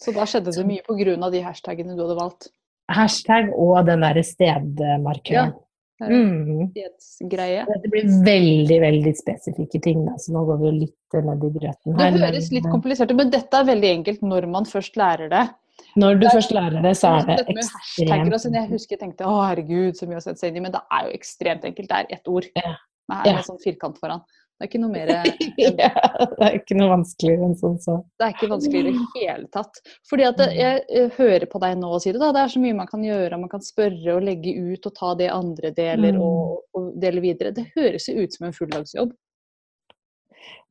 [0.00, 1.30] Så da skjedde det mye pga.
[1.30, 2.48] de hashtagene du hadde valgt.
[2.90, 5.52] Hashtag og den derre stedmarkøren.
[6.00, 6.72] Det er Mm.
[6.72, 7.66] stedsgreie.
[7.82, 11.50] Det blir veldig, veldig spesifikke ting, da, så nå går vi jo litt ned i
[11.58, 15.28] grøten Det høres litt komplisert ut, men dette er veldig enkelt når man først lærer
[15.28, 15.50] det.
[15.96, 18.54] Når du det er- først lærer det, så er det ekstremt med hashtagger og sånn,
[18.54, 20.80] Jeg husker jeg tenkte å herregud, så mye å sette seg inn i, men det
[20.90, 21.88] er jo ekstremt enkelt.
[21.88, 22.62] Det er ett ord Ja.
[23.10, 23.32] er Ja.
[23.36, 24.22] med sånn firkant foran.
[24.60, 25.08] Det er ikke noe mer
[25.56, 25.88] ja,
[26.36, 27.94] Det er ikke noe vanskeligere enn sånn så.
[28.20, 29.78] Det er ikke vanskeligere i det hele tatt.
[30.10, 32.28] Fordi at det- jeg, eh, hører på deg nå og sier det, da.
[32.36, 33.38] Det er så mye man kan gjøre.
[33.40, 36.20] Man kan spørre og legge ut og ta det andre deler Mm.
[36.20, 37.54] og, og dele videre.
[37.56, 39.12] Det høres jo ut som en fulldagsjobb.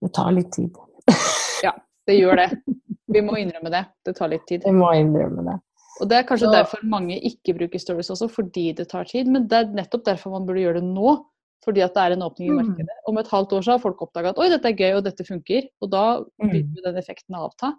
[0.02, 0.78] Det tar litt tid.
[1.66, 1.74] ja,
[2.08, 2.50] Det gjør det.
[3.14, 3.86] Vi må innrømme det.
[4.06, 4.62] Det tar litt tid.
[4.66, 5.58] Vi må innrømme det.
[6.00, 9.28] Og det er kanskje Så- derfor mange ikke bruker stories også, fordi det tar tid.
[9.28, 11.18] Men det er nettopp derfor man burde gjøre det nå.
[11.66, 12.60] Fordi at det er en åpning i Mm.
[12.64, 12.96] markedet.
[13.08, 15.26] Om et halvt år så har folk oppdaga at oi, dette er gøy, og dette
[15.28, 15.68] funker.
[15.82, 16.04] Og da
[16.40, 17.74] begynner jo den effekten avta.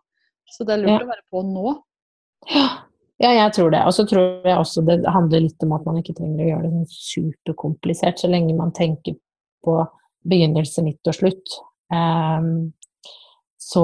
[0.50, 1.06] Så det er lurt Ja.
[1.06, 1.78] å være på nå.
[3.20, 3.80] Ja, jeg tror det.
[3.86, 6.62] Og så tror jeg også det handler litt om at man ikke trenger å gjøre
[6.62, 9.16] det sånn superkomplisert, så lenge man tenker
[9.64, 9.88] på
[10.26, 11.56] begynnelse, midt og slutt.
[11.92, 12.72] Um,
[13.60, 13.82] så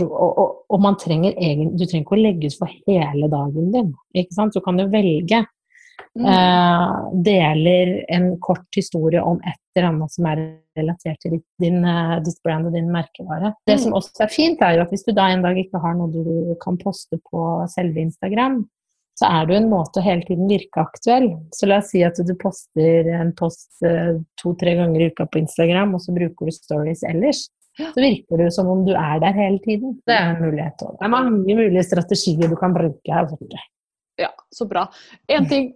[0.00, 3.72] og, og, og man trenger egen, Du trenger ikke å legge ut for hele dagen
[3.72, 3.94] din.
[4.16, 4.54] ikke sant?
[4.54, 5.44] Du kan jo velge.
[6.18, 6.26] Mm.
[6.26, 10.40] Eh, deler en kort historie om et eller annet som er
[10.76, 13.54] relatert til din, eh, ditt brand og din merkevare.
[13.66, 13.82] Det Mm.
[13.84, 16.10] som også er fint, er jo at hvis du da en dag ikke har noe
[16.10, 18.68] du kan poste på selve Instagram,
[19.20, 21.28] så er det jo en måte å hele tiden virke aktuell.
[21.54, 25.38] Så la oss si at du poster en post eh, to-tre ganger i uka på
[25.38, 27.48] Instagram, og så bruker du stories ellers.
[27.78, 30.00] Så virker det jo som om du er der hele tiden.
[30.06, 30.98] Det er en mulighet også.
[30.98, 33.60] Det er mange mulige strategier du kan bruke her borte.
[34.18, 34.88] Ja, så bra.
[35.28, 35.72] En ting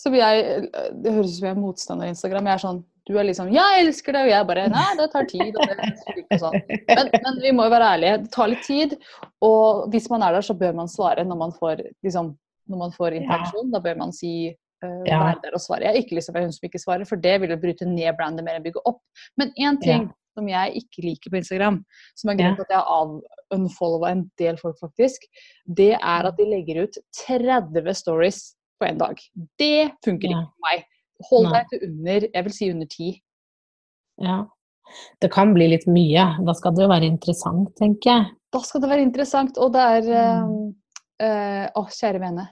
[0.00, 0.68] som jeg
[1.02, 2.50] Det høres ut som jeg er motstander av Instagram.
[2.50, 5.24] Jeg er sånn Du er liksom 'Jeg elsker det', og jeg bare 'Nei, det tar
[5.28, 5.92] tid', og det er
[6.32, 6.54] og sånn.
[6.88, 8.22] Men, men vi må jo være ærlige.
[8.22, 8.96] Det tar litt tid.
[9.42, 12.36] Og hvis man er der, så bør man svare når man får liksom
[12.68, 13.70] når man får interaksjon.
[13.70, 15.18] Da bør man si uh, Ja.
[15.20, 15.82] være der og svare.
[15.84, 18.44] Jeg har ikke være hun som ikke svarer, for det vil jo bryte ned brandet
[18.44, 19.00] mer enn bygge opp.
[19.36, 21.84] Men én ting som jeg ikke liker på Instagram,
[22.16, 22.64] som er grunnen Ja.
[22.64, 23.20] til at jeg har
[23.52, 25.20] unfollowa en del folk faktisk,
[25.68, 29.20] det er at de legger ut 30 stories på en dag.
[29.58, 30.40] Det funker Ja.
[30.40, 30.84] ikke for meg.
[31.30, 31.52] Hold Nei.
[31.52, 33.22] deg til under, jeg vil si under ti.
[34.20, 34.44] Ja.
[35.20, 36.24] Det kan bli litt mye.
[36.44, 38.26] Da skal det jo være interessant, tenker jeg.
[38.52, 40.74] Da skal det være interessant, og det er Å, Mm.
[41.76, 42.48] Å, kjære vene.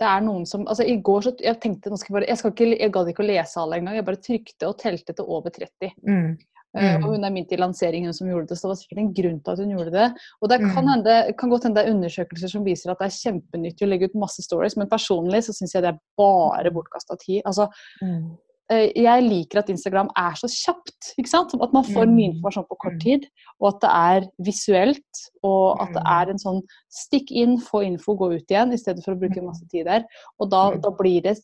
[0.00, 2.38] Det er noen som Altså, i går så Jeg tenkte nå skal jeg bare Jeg,
[2.38, 3.94] skal ikke, jeg gadd ikke å lese alle engang.
[3.94, 5.92] Jeg bare trykte og telte til over 30.
[6.06, 6.36] Mm.
[6.76, 7.04] Eh, Mm.
[7.04, 9.40] og hun er midt i lanseringen som gjorde det, så det var sikkert en grunn
[9.42, 10.08] til at hun gjorde det.
[10.42, 10.88] Og det kan, Mm.
[10.92, 14.04] hende, kan godt hende det er undersøkelser som viser at det er kjempenyttig å legge
[14.04, 17.42] ut masse stories, men personlig så syns jeg det er bare bortkasta tid.
[17.46, 17.68] Altså,
[18.02, 18.36] Mm.
[18.68, 21.14] eh, jeg liker at Instagram er så kjapt.
[21.18, 21.54] ikke sant?
[21.54, 22.34] At man får mye Mm.
[22.42, 23.00] informasjon på kort Mm.
[23.00, 23.26] tid,
[23.60, 25.30] og at det er visuelt.
[25.42, 29.02] Og at det er en sånn stikk inn, få info, gå ut igjen, i stedet
[29.04, 30.04] for å bruke masse tid der.
[30.40, 31.38] Og da, da blir det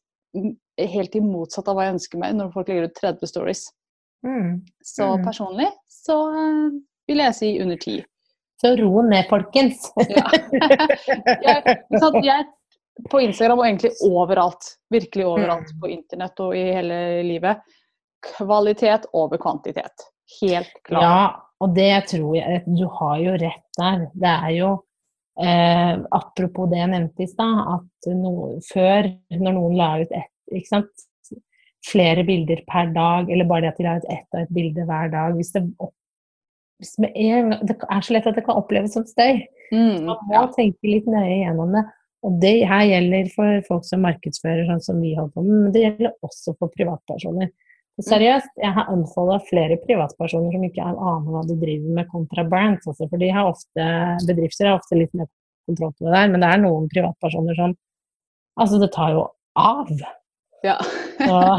[0.79, 3.71] helt i motsatt av hva jeg ønsker meg, når folk legger ut 30 stories.
[4.27, 4.61] Mm.
[4.85, 5.25] Så Mm.
[5.27, 7.97] personlig så eh, vil jeg si under ti.
[8.63, 9.89] Så ro ned, folkens.
[10.09, 10.31] Ja.
[11.43, 11.79] jeg,
[12.23, 12.47] jeg
[13.11, 15.81] på Instagram og egentlig overalt, virkelig overalt Mm.
[15.81, 17.63] på internett og i hele livet,
[18.37, 20.07] kvalitet over kvantitet.
[20.41, 21.03] Helt klart.
[21.03, 24.07] Ja, og det tror jeg Du har jo rett der.
[24.15, 24.69] Det er jo
[25.43, 30.31] eh, Apropos det jeg nevnte i stad, at no, før, når noen la ut ett
[30.53, 31.07] ikke sant?
[31.87, 34.87] Flere bilder per dag, eller bare det at de la ut ett og ett bilde
[34.87, 35.65] hver dag hvis det,
[36.83, 39.43] hvis med en, det er så lett at det kan oppleves som støy.
[39.73, 40.47] Mm, Man må ja.
[40.55, 41.85] tenke litt nøye gjennom det.
[42.23, 45.75] Og det her gjelder for folk som markedsfører, sånn som vi holder på med, men
[45.75, 47.51] det gjelder også for privatpersoner.
[48.01, 52.45] Og seriøst, jeg har anfallet flere privatpersoner som ikke aner hva de driver med kontra
[52.49, 52.87] brands.
[52.89, 53.89] Også, for de har ofte,
[54.29, 55.29] bedrifter har ofte litt mer
[55.69, 57.79] kontroll på det der, men det er noen privatpersoner som
[58.61, 59.21] Altså, det tar jo
[59.57, 59.89] av.
[61.23, 61.59] Ja.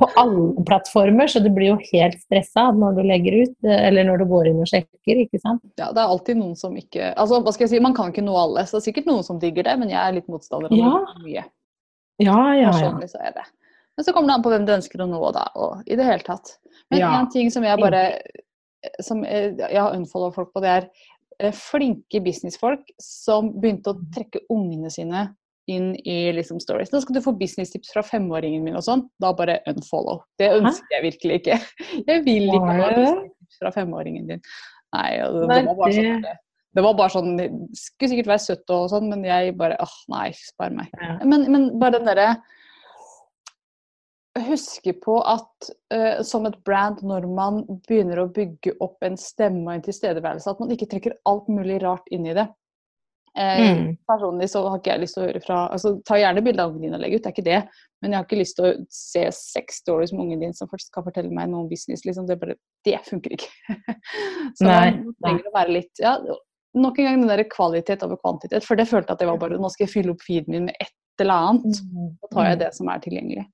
[0.00, 4.22] På alle plattformer, så du blir jo helt stressa når du legger ut, eller når
[4.22, 5.60] du går inn og sjekker, ikke sant.
[5.76, 8.24] ja, det er alltid noen som ikke altså, hva skal jeg si, Man kan ikke
[8.24, 10.72] nå alle, så det er sikkert noen som digger det, men jeg er litt motstander
[10.72, 10.94] av Ja.
[11.26, 11.44] mye.
[12.24, 12.70] Ja, ja, ja.
[12.72, 13.44] Personlig så er det.
[13.96, 16.08] Men så kommer det an på hvem du ønsker å nå, da, og i det
[16.08, 16.56] hele tatt.
[16.90, 17.12] Men Ja.
[17.20, 18.02] en ting som jeg bare
[19.04, 20.88] som eh, jeg har unfolda folk på, det er
[21.40, 25.28] eh, flinke businessfolk som begynte å trekke ungene sine
[25.70, 26.92] inn i liksom stories.
[26.92, 29.04] Nå skal du få businesstips fra femåringen min og sånn.
[29.22, 30.22] Da bare unfollow.
[30.40, 31.60] Det ønsker jeg virkelig ikke.
[32.10, 34.42] Jeg vil ikke ha businesstips fra femåringen din.
[34.96, 36.26] Nei, Nei, det var bare sånn
[36.76, 37.46] det var bare sånn, det
[37.78, 40.90] skulle sikkert være søtt og sånn, men jeg bare åh, nei, spar meg.
[41.00, 41.14] Ja.
[41.24, 42.36] Men, men bare den derre
[44.36, 49.62] Huske på at uh, som et brand, når man begynner å bygge opp en stemme
[49.64, 52.44] og en tilstedeværelse, at man ikke trekker alt mulig rart inn i det.
[53.36, 53.96] Eh, Mm.
[54.08, 56.72] Personlig så har ikke jeg lyst til å høre fra altså Ta gjerne bilde av
[56.72, 57.60] ungen din og legg ut, det er ikke det.
[58.00, 60.88] Men jeg har ikke lyst til å se sex stories med ungen din som først
[60.90, 62.04] skal fortelle meg noe om business.
[62.08, 62.28] Liksom.
[62.28, 62.56] Det, bare,
[62.88, 63.50] det funker ikke.
[64.58, 66.18] så Nei, man trenger å være litt ja,
[66.76, 68.64] Nok en gang den der kvalitet over kvantitet.
[68.66, 70.66] For det følte jeg at det var bare Nå skal jeg fylle opp feeden min
[70.68, 70.92] med et
[71.24, 71.78] eller annet.
[71.80, 73.46] Så tar jeg det som er tilgjengelig.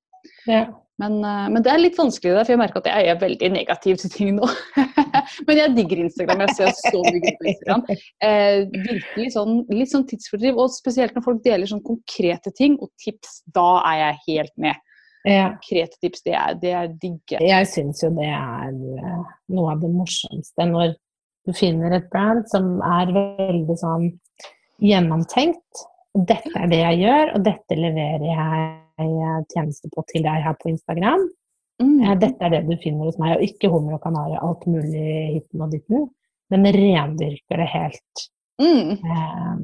[0.51, 0.67] Ja.
[1.01, 3.99] Men, eh, men det er litt vanskelig, for jeg merker at jeg er veldig negativ
[4.03, 4.47] til ting nå.
[5.49, 6.45] men jeg digger Instagram.
[6.45, 7.85] Jeg ser så mye på Instagram.
[8.29, 10.61] Eh, virkelig sånn, litt sånn tidsfordriv.
[10.63, 14.89] Og spesielt når folk deler sånn konkrete ting og tips, da er jeg helt med.
[15.27, 15.53] Ja.
[15.55, 17.39] Konkrete tips, det er, det er digge.
[17.41, 20.97] Jeg syns jo det er eh, noe av det morsomste når
[21.47, 24.11] du finner et brand som er veldig sånn
[24.83, 25.87] gjennomtenkt.
[26.13, 28.73] Og dette er det jeg gjør, og dette leverer jeg
[29.03, 31.23] tjenester tjeneste på til deg her på Instagram.
[31.25, 31.39] Eh,
[31.83, 32.19] Mm.
[32.21, 35.65] Dette er det du finner hos meg, og ikke hummer og kanari, alt mulig hitten
[35.65, 36.05] og ditten.
[36.53, 38.25] Men rendyrker det helt.
[38.61, 38.93] Mm.
[38.93, 39.55] Eh,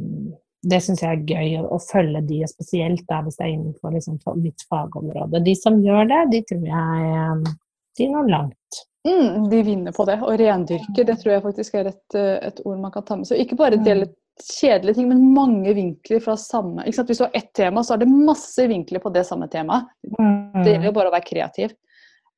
[0.68, 3.52] Det syns jeg er gøy å, å følge de, og spesielt da hvis det er
[3.52, 5.38] innenfor liksom, mitt fagområde.
[5.44, 7.52] De som gjør det, de tror jeg eh,
[8.00, 8.80] de når langt.
[9.06, 10.18] Mm, de vinner på det.
[10.26, 13.28] Og rendyrke, det tror jeg faktisk er et, eh, et ord man kan ta med.
[13.30, 13.38] seg.
[13.44, 14.10] ikke bare dele
[14.44, 17.08] kjedelige ting, men mange vinkler fra samme ikke sant?
[17.10, 19.88] Hvis du har ett tema, så er det masse vinkler på det samme temaet.
[20.04, 21.74] Det gjelder jo bare å være kreativ.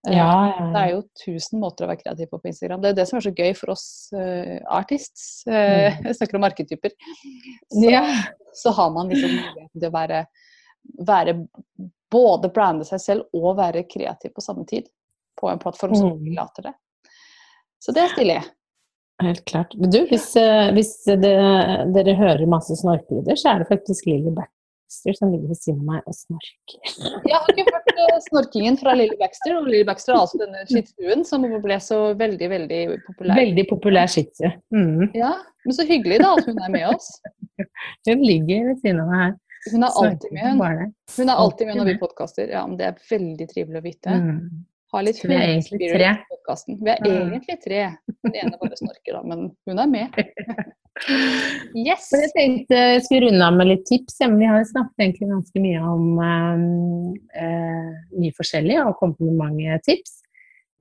[0.08, 2.80] Ja, Ja, Det er jo tusen måter å være kreativ på på Instagram.
[2.80, 3.86] Det er jo det som er så gøy for oss
[4.16, 5.42] uh, artists.
[5.46, 6.90] Uh, jeg snakker om arketyper.
[7.70, 8.04] Så, Ja.
[8.54, 10.22] så har man liksom muligheten til å være,
[11.06, 11.34] være
[12.10, 14.88] både brande seg selv og være kreativ på samme tid.
[15.38, 16.34] På en plattform som Mm.
[16.34, 16.74] later det.
[17.78, 18.40] Så det er stilig.
[19.20, 19.74] Helt klart.
[19.76, 21.34] Du, hvis, eh, hvis det,
[21.96, 25.90] dere hører masse snorkelyder, så er det faktisk Lilly Baxter som ligger ved siden av
[25.94, 26.94] meg og snorker.
[27.30, 27.90] Jeg har ikke hørt
[28.26, 32.48] snorkingen fra Lilly Baxter, og Lilly Baxter er altså denne skittstuen som ble så veldig,
[32.54, 33.36] veldig populær.
[33.40, 34.50] Veldig populær shih-tzu.
[34.74, 35.10] Mm.
[35.18, 35.34] Ja,
[35.66, 37.12] men så hyggelig da at hun er med oss.
[38.08, 39.32] Hun ligger ved siden av meg her.
[39.68, 40.92] Hun er alltid med, hun.
[41.18, 42.48] Hun er alltid med når vi podkaster.
[42.48, 44.14] Ja, men det er veldig trivelig å vite.
[44.16, 44.38] Mm.
[44.90, 46.10] Ha litt hun er egentlig tre.
[46.66, 47.82] Vi er egentlig tre.
[48.26, 50.20] Den ene bare snorker, da, men hun er med.
[51.00, 52.10] Yes!
[52.12, 54.18] Men jeg tenkte jeg skulle runde av med litt tips.
[54.20, 59.78] Vi har jo snakket egentlig ganske mye om uh, mye forskjellig og kommet med mange
[59.86, 60.18] tips.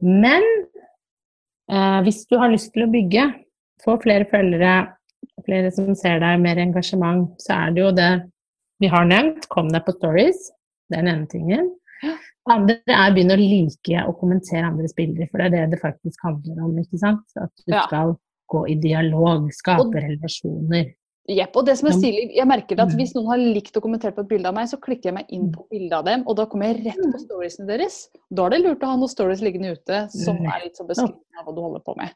[0.03, 0.43] Men
[1.72, 3.30] uh, hvis du har lyst til å bygge,
[3.86, 4.74] få flere følgere,
[5.47, 8.12] flere som ser deg, mer engasjement, så er det jo det
[8.84, 9.47] vi har nevnt.
[9.53, 10.49] Kom deg på stories.
[10.89, 11.72] Det er den ene tingen.
[12.50, 15.82] Andre er å begynne å like og kommentere andres bilder, for det er det det
[15.82, 16.78] faktisk handler om.
[16.82, 17.26] ikke sant?
[17.38, 17.84] At du Ja.
[17.88, 18.16] skal
[18.50, 20.95] gå i dialog, skape Og- relasjoner.
[21.30, 21.56] Jepp.
[21.58, 22.95] Og det som er stilig, jeg merker at Mm.
[22.97, 25.26] hvis noen har likt og kommentert på et bilde av meg, så klikker jeg meg
[25.30, 27.12] inn på bildet av dem, og da kommer jeg rett Mm.
[27.14, 28.10] på storiesene deres.
[28.34, 31.38] Da er det lurt å ha noen stories liggende ute som er litt sånn beskrivende
[31.38, 32.10] av hva du holder på med.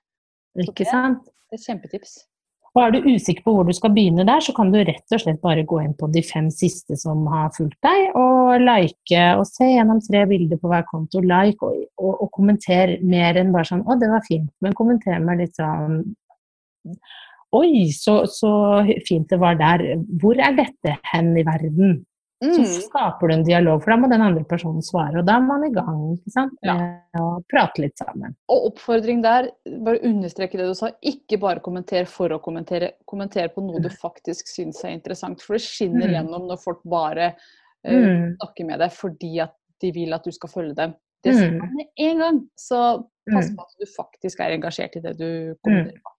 [0.58, 1.24] Ikke det- sant?
[1.52, 2.26] Det er kjempetips.
[2.74, 5.22] Og er du usikker på hvor du skal begynne der, så kan du rett og
[5.22, 9.46] slett bare gå inn på de fem siste som har fulgt deg, og like og
[9.46, 11.22] se gjennom tre bilder på hver konto.
[11.22, 15.22] Like og, og, og kommenter mer enn bare sånn 'Å, det var fint', men kommenter
[15.22, 16.02] med litt sånn
[17.54, 18.50] Oi, så, så
[19.06, 19.84] fint det var der.
[20.20, 22.00] Hvor er dette hen i verden?
[22.44, 22.82] Så Mm.
[22.90, 25.64] skaper du en dialog, for da må den andre personen svare, og da er man
[25.64, 26.58] i gang ikke sant?
[26.64, 26.74] Ja.
[26.76, 28.36] med å prate litt sammen.
[28.50, 29.50] Og oppfordring der,
[29.86, 32.92] bare understreke det du sa, ikke bare kommenter for å kommentere.
[33.08, 35.42] Kommenter på noe du faktisk syns er interessant.
[35.42, 36.14] For det skinner Mm.
[36.28, 37.36] gjennom når folk bare
[37.86, 38.38] uh, Mm.
[38.38, 40.96] snakker med deg fordi at de vil at du skal følge dem.
[41.24, 41.40] Det Mm.
[41.40, 42.50] ser man med en gang.
[42.58, 43.56] Så pass Mm.
[43.56, 46.12] på at du faktisk er engasjert i det du kommenterer på.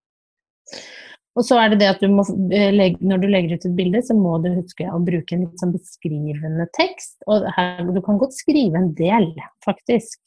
[1.35, 2.23] Og så er det det at du må,
[2.55, 2.71] eh,
[3.03, 5.75] når du legger ut et bilde, så må du huske å bruke en litt sånn
[5.75, 7.17] beskrivende tekst.
[7.27, 9.33] Og her, du kan godt skrive en del,
[9.67, 10.21] faktisk.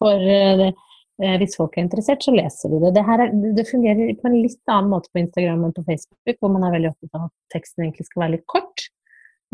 [0.00, 2.94] For eh, eh, hvis folk er interessert, så leser de det.
[2.96, 6.38] Det, her er, det fungerer på en litt annen måte på Instagram enn på Facebook,
[6.40, 8.88] hvor man er veldig opptatt av at teksten egentlig skal være litt kort.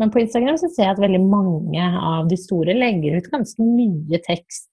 [0.01, 3.67] Men på Instagram så ser jeg at veldig mange av de store legger ut ganske
[3.67, 4.69] mye tekst.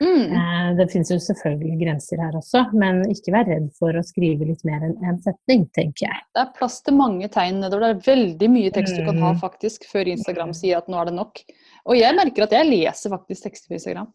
[0.00, 0.32] Mm.
[0.32, 4.46] Eh, Det finnes jo selvfølgelig grenser her også, men ikke vær redd for å skrive
[4.48, 6.22] litt mer enn én setning, tenker jeg.
[6.34, 7.92] Det er plass til mange tegn nedover.
[7.92, 9.40] Det er veldig mye tekst du kan ha Mm.
[9.42, 11.42] faktisk før Instagram sier at nå er det nok.
[11.86, 14.08] Og jeg merker at jeg leser faktisk tekster på Instagram.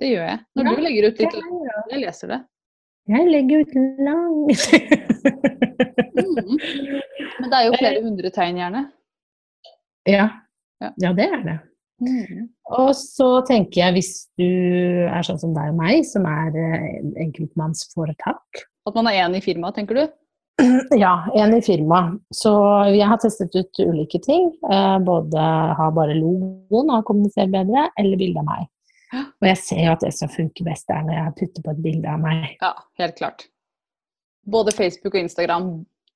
[0.00, 0.38] Det gjør jeg.
[0.56, 1.34] Når Ja, du legger ut litt,
[1.92, 2.40] jeg leser det.
[3.08, 4.36] Jeg legger ut lang
[6.12, 6.58] Mm.
[7.40, 8.82] Men det er jo flere hundre tegn, gjerne.
[10.06, 10.28] ja.
[10.82, 10.88] Ja.
[10.98, 11.58] ja, det er det.
[12.02, 12.48] Mm.
[12.72, 14.10] Og så tenker jeg, hvis
[14.40, 14.46] du
[15.08, 19.42] er sånn som deg og meg, som er eh, enkeltmannsforetak At man er én i
[19.44, 20.04] firmaet, tenker du?
[21.02, 22.02] Ja, én i firma.
[22.34, 22.52] Så
[22.92, 24.50] jeg har testet ut ulike ting.
[24.70, 25.46] Eh, både
[25.78, 28.68] ha bare logoen og kommunisere bedre, eller bilde av meg.
[29.42, 31.82] Og jeg ser jo at det som funker best, er når jeg putter på et
[31.86, 32.52] bilde av meg.
[32.62, 33.46] Ja, helt klart.
[34.52, 35.72] Både Facebook og Instagram,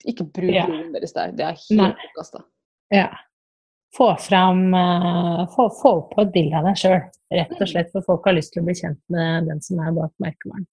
[0.07, 0.67] ikke bruk Ja.
[0.95, 1.33] deres der.
[1.37, 2.45] Det er helt forkasta.
[2.95, 3.09] Ja.
[3.95, 6.99] Få fram eh, få, få på et bilde av deg sjøl,
[7.39, 7.93] rett og slett.
[7.95, 10.66] For folk har lyst til å bli kjent med den som er bak merkevaren.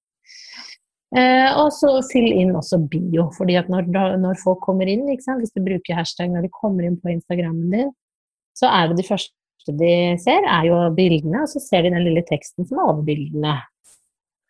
[1.13, 3.85] Eh, og så fyll inn også bio, fordi at når,
[4.17, 7.91] når folk kommer inn, hvis du bruker hashtag når de kommer inn på Instagrammen din,
[8.57, 12.03] så er det de første de ser, er jo bildene, og så ser de den
[12.03, 13.53] lille teksten som er over bildene.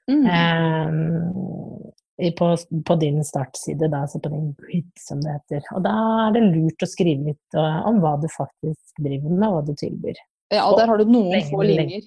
[0.10, 0.24] Mm.
[0.26, 1.93] Eh,
[2.38, 2.48] på,
[2.86, 5.64] på din startside, da, altså på din grid, som det heter.
[5.76, 5.94] Og da
[6.28, 9.64] er det lurt å skrive litt eh, om hva du faktisk driver med, og hva
[9.66, 10.20] du tilbyr.
[10.54, 12.06] Ja, der har du noen Lenge, få linjer.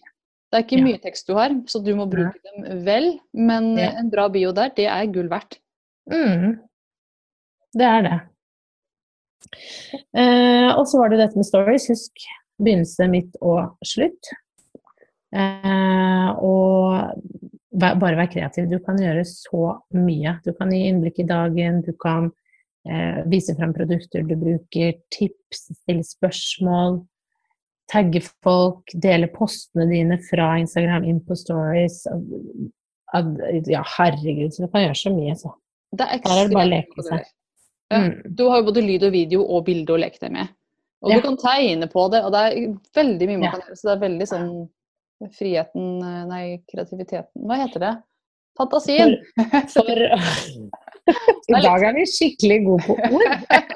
[0.53, 0.85] Det er ikke Ja.
[0.87, 3.19] mye tekst du har, så du må bruke dem vel.
[3.35, 3.91] Men Ja.
[3.99, 5.59] en bra bio der, det er gull verdt.
[6.07, 6.61] Mm.
[7.75, 8.21] Det er det.
[10.15, 11.89] Eh, og så var det dette med stories.
[11.91, 12.13] Husk
[12.63, 14.31] begynnelse, midt og slutt.
[15.35, 17.11] Eh, og
[17.77, 18.69] bare vær kreativ.
[18.71, 20.37] Du kan gjøre så mye.
[20.45, 22.31] Du kan gi innblikk i dagen, du kan
[22.89, 27.03] eh, vise frem produkter du bruker, tips, stille spørsmål,
[27.93, 32.05] tagge folk, dele postene dine fra Instagram inn på stories.
[33.17, 35.55] Ja, herregud, så du kan gjøre så mye, så.
[35.97, 37.27] Det er Her er det bare å leke seg.
[37.93, 37.99] Ja.
[38.03, 38.15] Mm.
[38.35, 40.49] Du har jo både lyd og video og bilde å leke deg med.
[41.05, 41.21] Og Ja.
[41.21, 43.77] du kan tegne på det, og det er veldig mye man kan gjøre.
[43.79, 44.51] Så det er veldig sånn
[45.37, 45.99] friheten
[46.31, 47.95] Nei, kreativiteten Hva heter det?
[48.57, 49.17] Fantasien!
[49.75, 49.91] For
[51.57, 53.75] I dag er vi skikkelig gode på ord.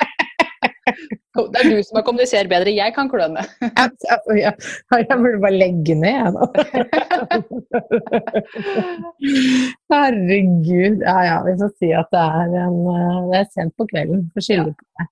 [1.55, 2.72] Det er du som har kommunisert bedre.
[2.74, 3.45] Jeg kan kløne.
[3.62, 4.55] Jeg,
[4.91, 6.49] jeg burde bare legge ned, jeg nå.
[9.93, 11.05] Herregud.
[11.07, 14.26] Ja ja, vi får si at det er, en, eh, det er sent på kvelden.
[14.34, 15.07] Får skylde på det.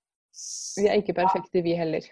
[0.79, 2.03] Vi er ikke perfekte, vi heller.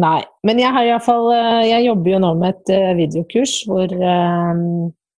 [0.00, 0.20] Nei.
[0.42, 1.28] Men jeg har iallfall
[1.68, 4.62] Jeg jobber jo nå med et eh, videokurs hvor, eh,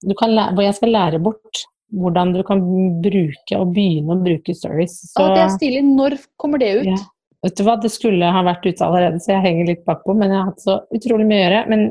[0.04, 1.62] du kan hvor jeg skal lære bort
[1.96, 2.60] hvordan du kan
[3.02, 4.98] bruke og begynne å bruke stories.
[5.12, 5.84] Så Å, det er stilig.
[5.86, 6.90] Når kommer det ut?
[6.90, 6.98] Ja.
[7.46, 10.16] Vet du hva, det skulle ha vært ute allerede, så jeg henger litt bakpå.
[10.18, 11.60] Men jeg har hatt så utrolig mye å gjøre.
[11.70, 11.84] Men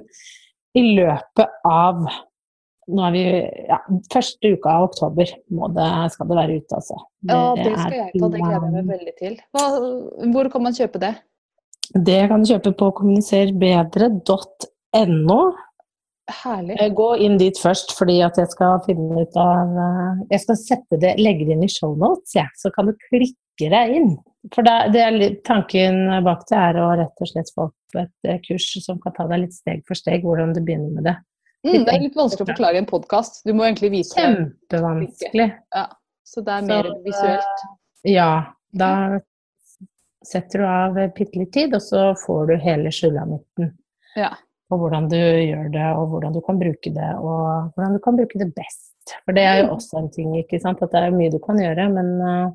[0.75, 2.03] i løpet av
[2.86, 3.21] nå er vi
[3.65, 3.79] ja,
[4.13, 6.99] første uka av oktober det, skal det være ute, altså.
[7.25, 8.27] Det ja, det skal jeg ta.
[8.29, 9.39] Det gleder jeg meg veldig til.
[9.55, 9.63] Hva,
[10.36, 11.15] hvor kan man kjøpe det?
[11.93, 15.41] Det kan du kjøpe på kommuniserbedre.no.
[16.25, 16.73] Herlig.
[16.81, 20.57] Eh, gå inn dit først, fordi at jeg skal finne ut av eh, Jeg skal
[20.57, 22.47] sette det, legge det inn i shownotes, ja.
[22.57, 24.17] så kan du klikke deg inn.
[24.53, 28.29] For det, det er tanken bak det er å rett og slett få opp et
[28.29, 31.15] eh, kurs som kan ta deg litt steg for steg hvordan du begynner med det.
[31.65, 33.41] Mm, det er litt vanskelig å forklare i en podkast.
[33.45, 35.47] Du må egentlig vise Kjempevanskelig.
[35.73, 35.86] Ja,
[36.25, 37.63] så det er mer så, visuelt.
[38.05, 38.29] Ja.
[38.75, 38.89] Da
[40.26, 43.71] setter du av bitte litt tid, og så får du hele sulamitten.
[44.17, 44.34] Ja.
[44.69, 48.17] På hvordan du gjør det, og hvordan du kan bruke det, og hvordan du kan
[48.17, 49.15] bruke det best.
[49.26, 49.73] For det er jo mm.
[49.76, 50.82] også en ting, ikke sant.
[50.82, 52.47] At det er mye du kan gjøre, men uh,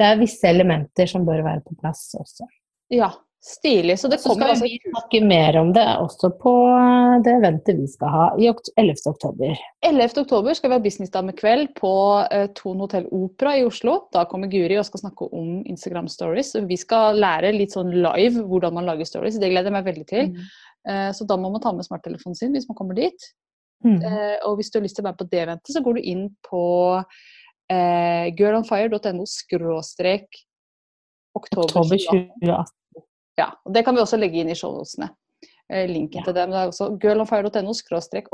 [0.00, 2.48] det er visse elementer som bør være på plass også.
[2.92, 3.10] Ja,
[3.44, 3.98] Stilig.
[3.98, 7.74] Så det kommer Så skal vi snakke mer om det også på eh, det eventet
[7.74, 9.00] vi skal ha i 11.
[9.10, 9.56] oktober.
[9.86, 10.20] 11.
[10.22, 13.96] oktober skal vi ha businessdamekveld på uh, Thon hotell Opera i Oslo.
[14.14, 16.52] Da kommer Guri og skal snakke om Instagram stories.
[16.68, 19.40] Vi skal lære litt sånn live hvordan man lager stories.
[19.42, 20.28] Det gleder jeg meg veldig til.
[20.30, 20.52] Mm.
[20.86, 23.26] Uh, så da må man ta med smarttelefonen sin hvis man kommer dit.
[23.82, 23.96] Mm.
[24.04, 26.06] Uh, og hvis du har lyst til å være på det eventet, så går du
[26.12, 26.62] inn på
[27.72, 30.42] girlonfire.no skråstrek
[31.38, 32.70] oktober 2018.
[33.42, 35.10] Ja, og Det kan vi også legge inn i shownotene.
[35.72, 36.26] Eh, linken ja.
[36.26, 36.48] til det.
[36.48, 37.76] Men det er også girlonfire.no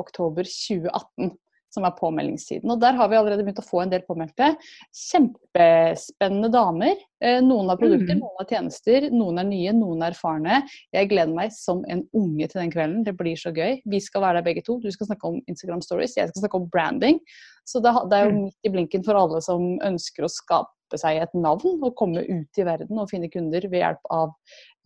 [0.03, 1.37] oktober 2018
[1.75, 2.71] som er påmeldingstiden.
[2.73, 4.55] Og Der har vi allerede begynt å få en del påmeldte.
[4.97, 6.97] Kjempespennende damer.
[7.21, 8.23] Eh, noen har produkter, mm.
[8.23, 10.63] noen har tjenester, noen er nye, noen er erfarne.
[10.97, 13.05] Jeg gleder meg som en unge til den kvelden.
[13.05, 13.83] Det blir så gøy.
[13.85, 14.79] Vi skal være der begge to.
[14.81, 17.21] Du skal snakke om Instagram stories, jeg skal snakke om branding.
[17.69, 18.43] Så det, er jo mm.
[18.47, 22.61] midt i blinken for alle som ønsker å skape seg et navn og komme ut
[22.61, 24.33] i verden og finne kunder ved hjelp av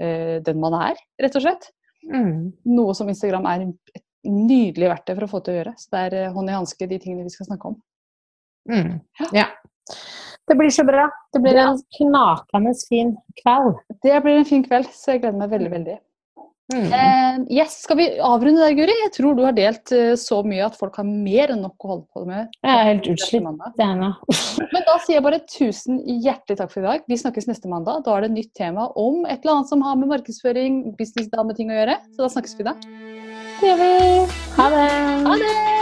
[0.02, 1.70] eh, den man er, rett og slett.
[2.10, 2.50] Mm.
[2.74, 5.74] Noe som Instagram er et nydelig verktøy for å få til å gjøre.
[5.78, 7.78] Så det er uh, hånd i hanske, de tingene vi skal snakke om.
[8.70, 8.96] Mm.
[9.34, 9.48] Ja.
[10.48, 11.06] Det blir så bra.
[11.34, 13.78] Det blir en knakende fin kveld.
[14.02, 15.98] Det blir en fin kveld, så jeg gleder meg veldig, veldig.
[16.72, 16.86] Mm.
[16.88, 18.94] Uh, yes, Skal vi avrunde der, Guri?
[19.02, 21.90] Jeg tror du har delt uh, så mye at folk har mer enn nok å
[21.90, 22.54] holde på med.
[22.62, 23.44] Jeg er helt utslitt.
[24.72, 27.06] Men da sier jeg bare tusen hjertelig takk for i dag.
[27.10, 28.06] Vi snakkes neste mandag.
[28.06, 31.74] Da er det et nytt tema om et eller annet som har med markedsføring, businessdameting
[31.74, 32.00] å gjøre.
[32.14, 32.78] Så da snakkes vi da.
[33.60, 33.94] Det gjør vi.
[34.58, 34.90] Ha det.
[35.28, 35.81] Ha det.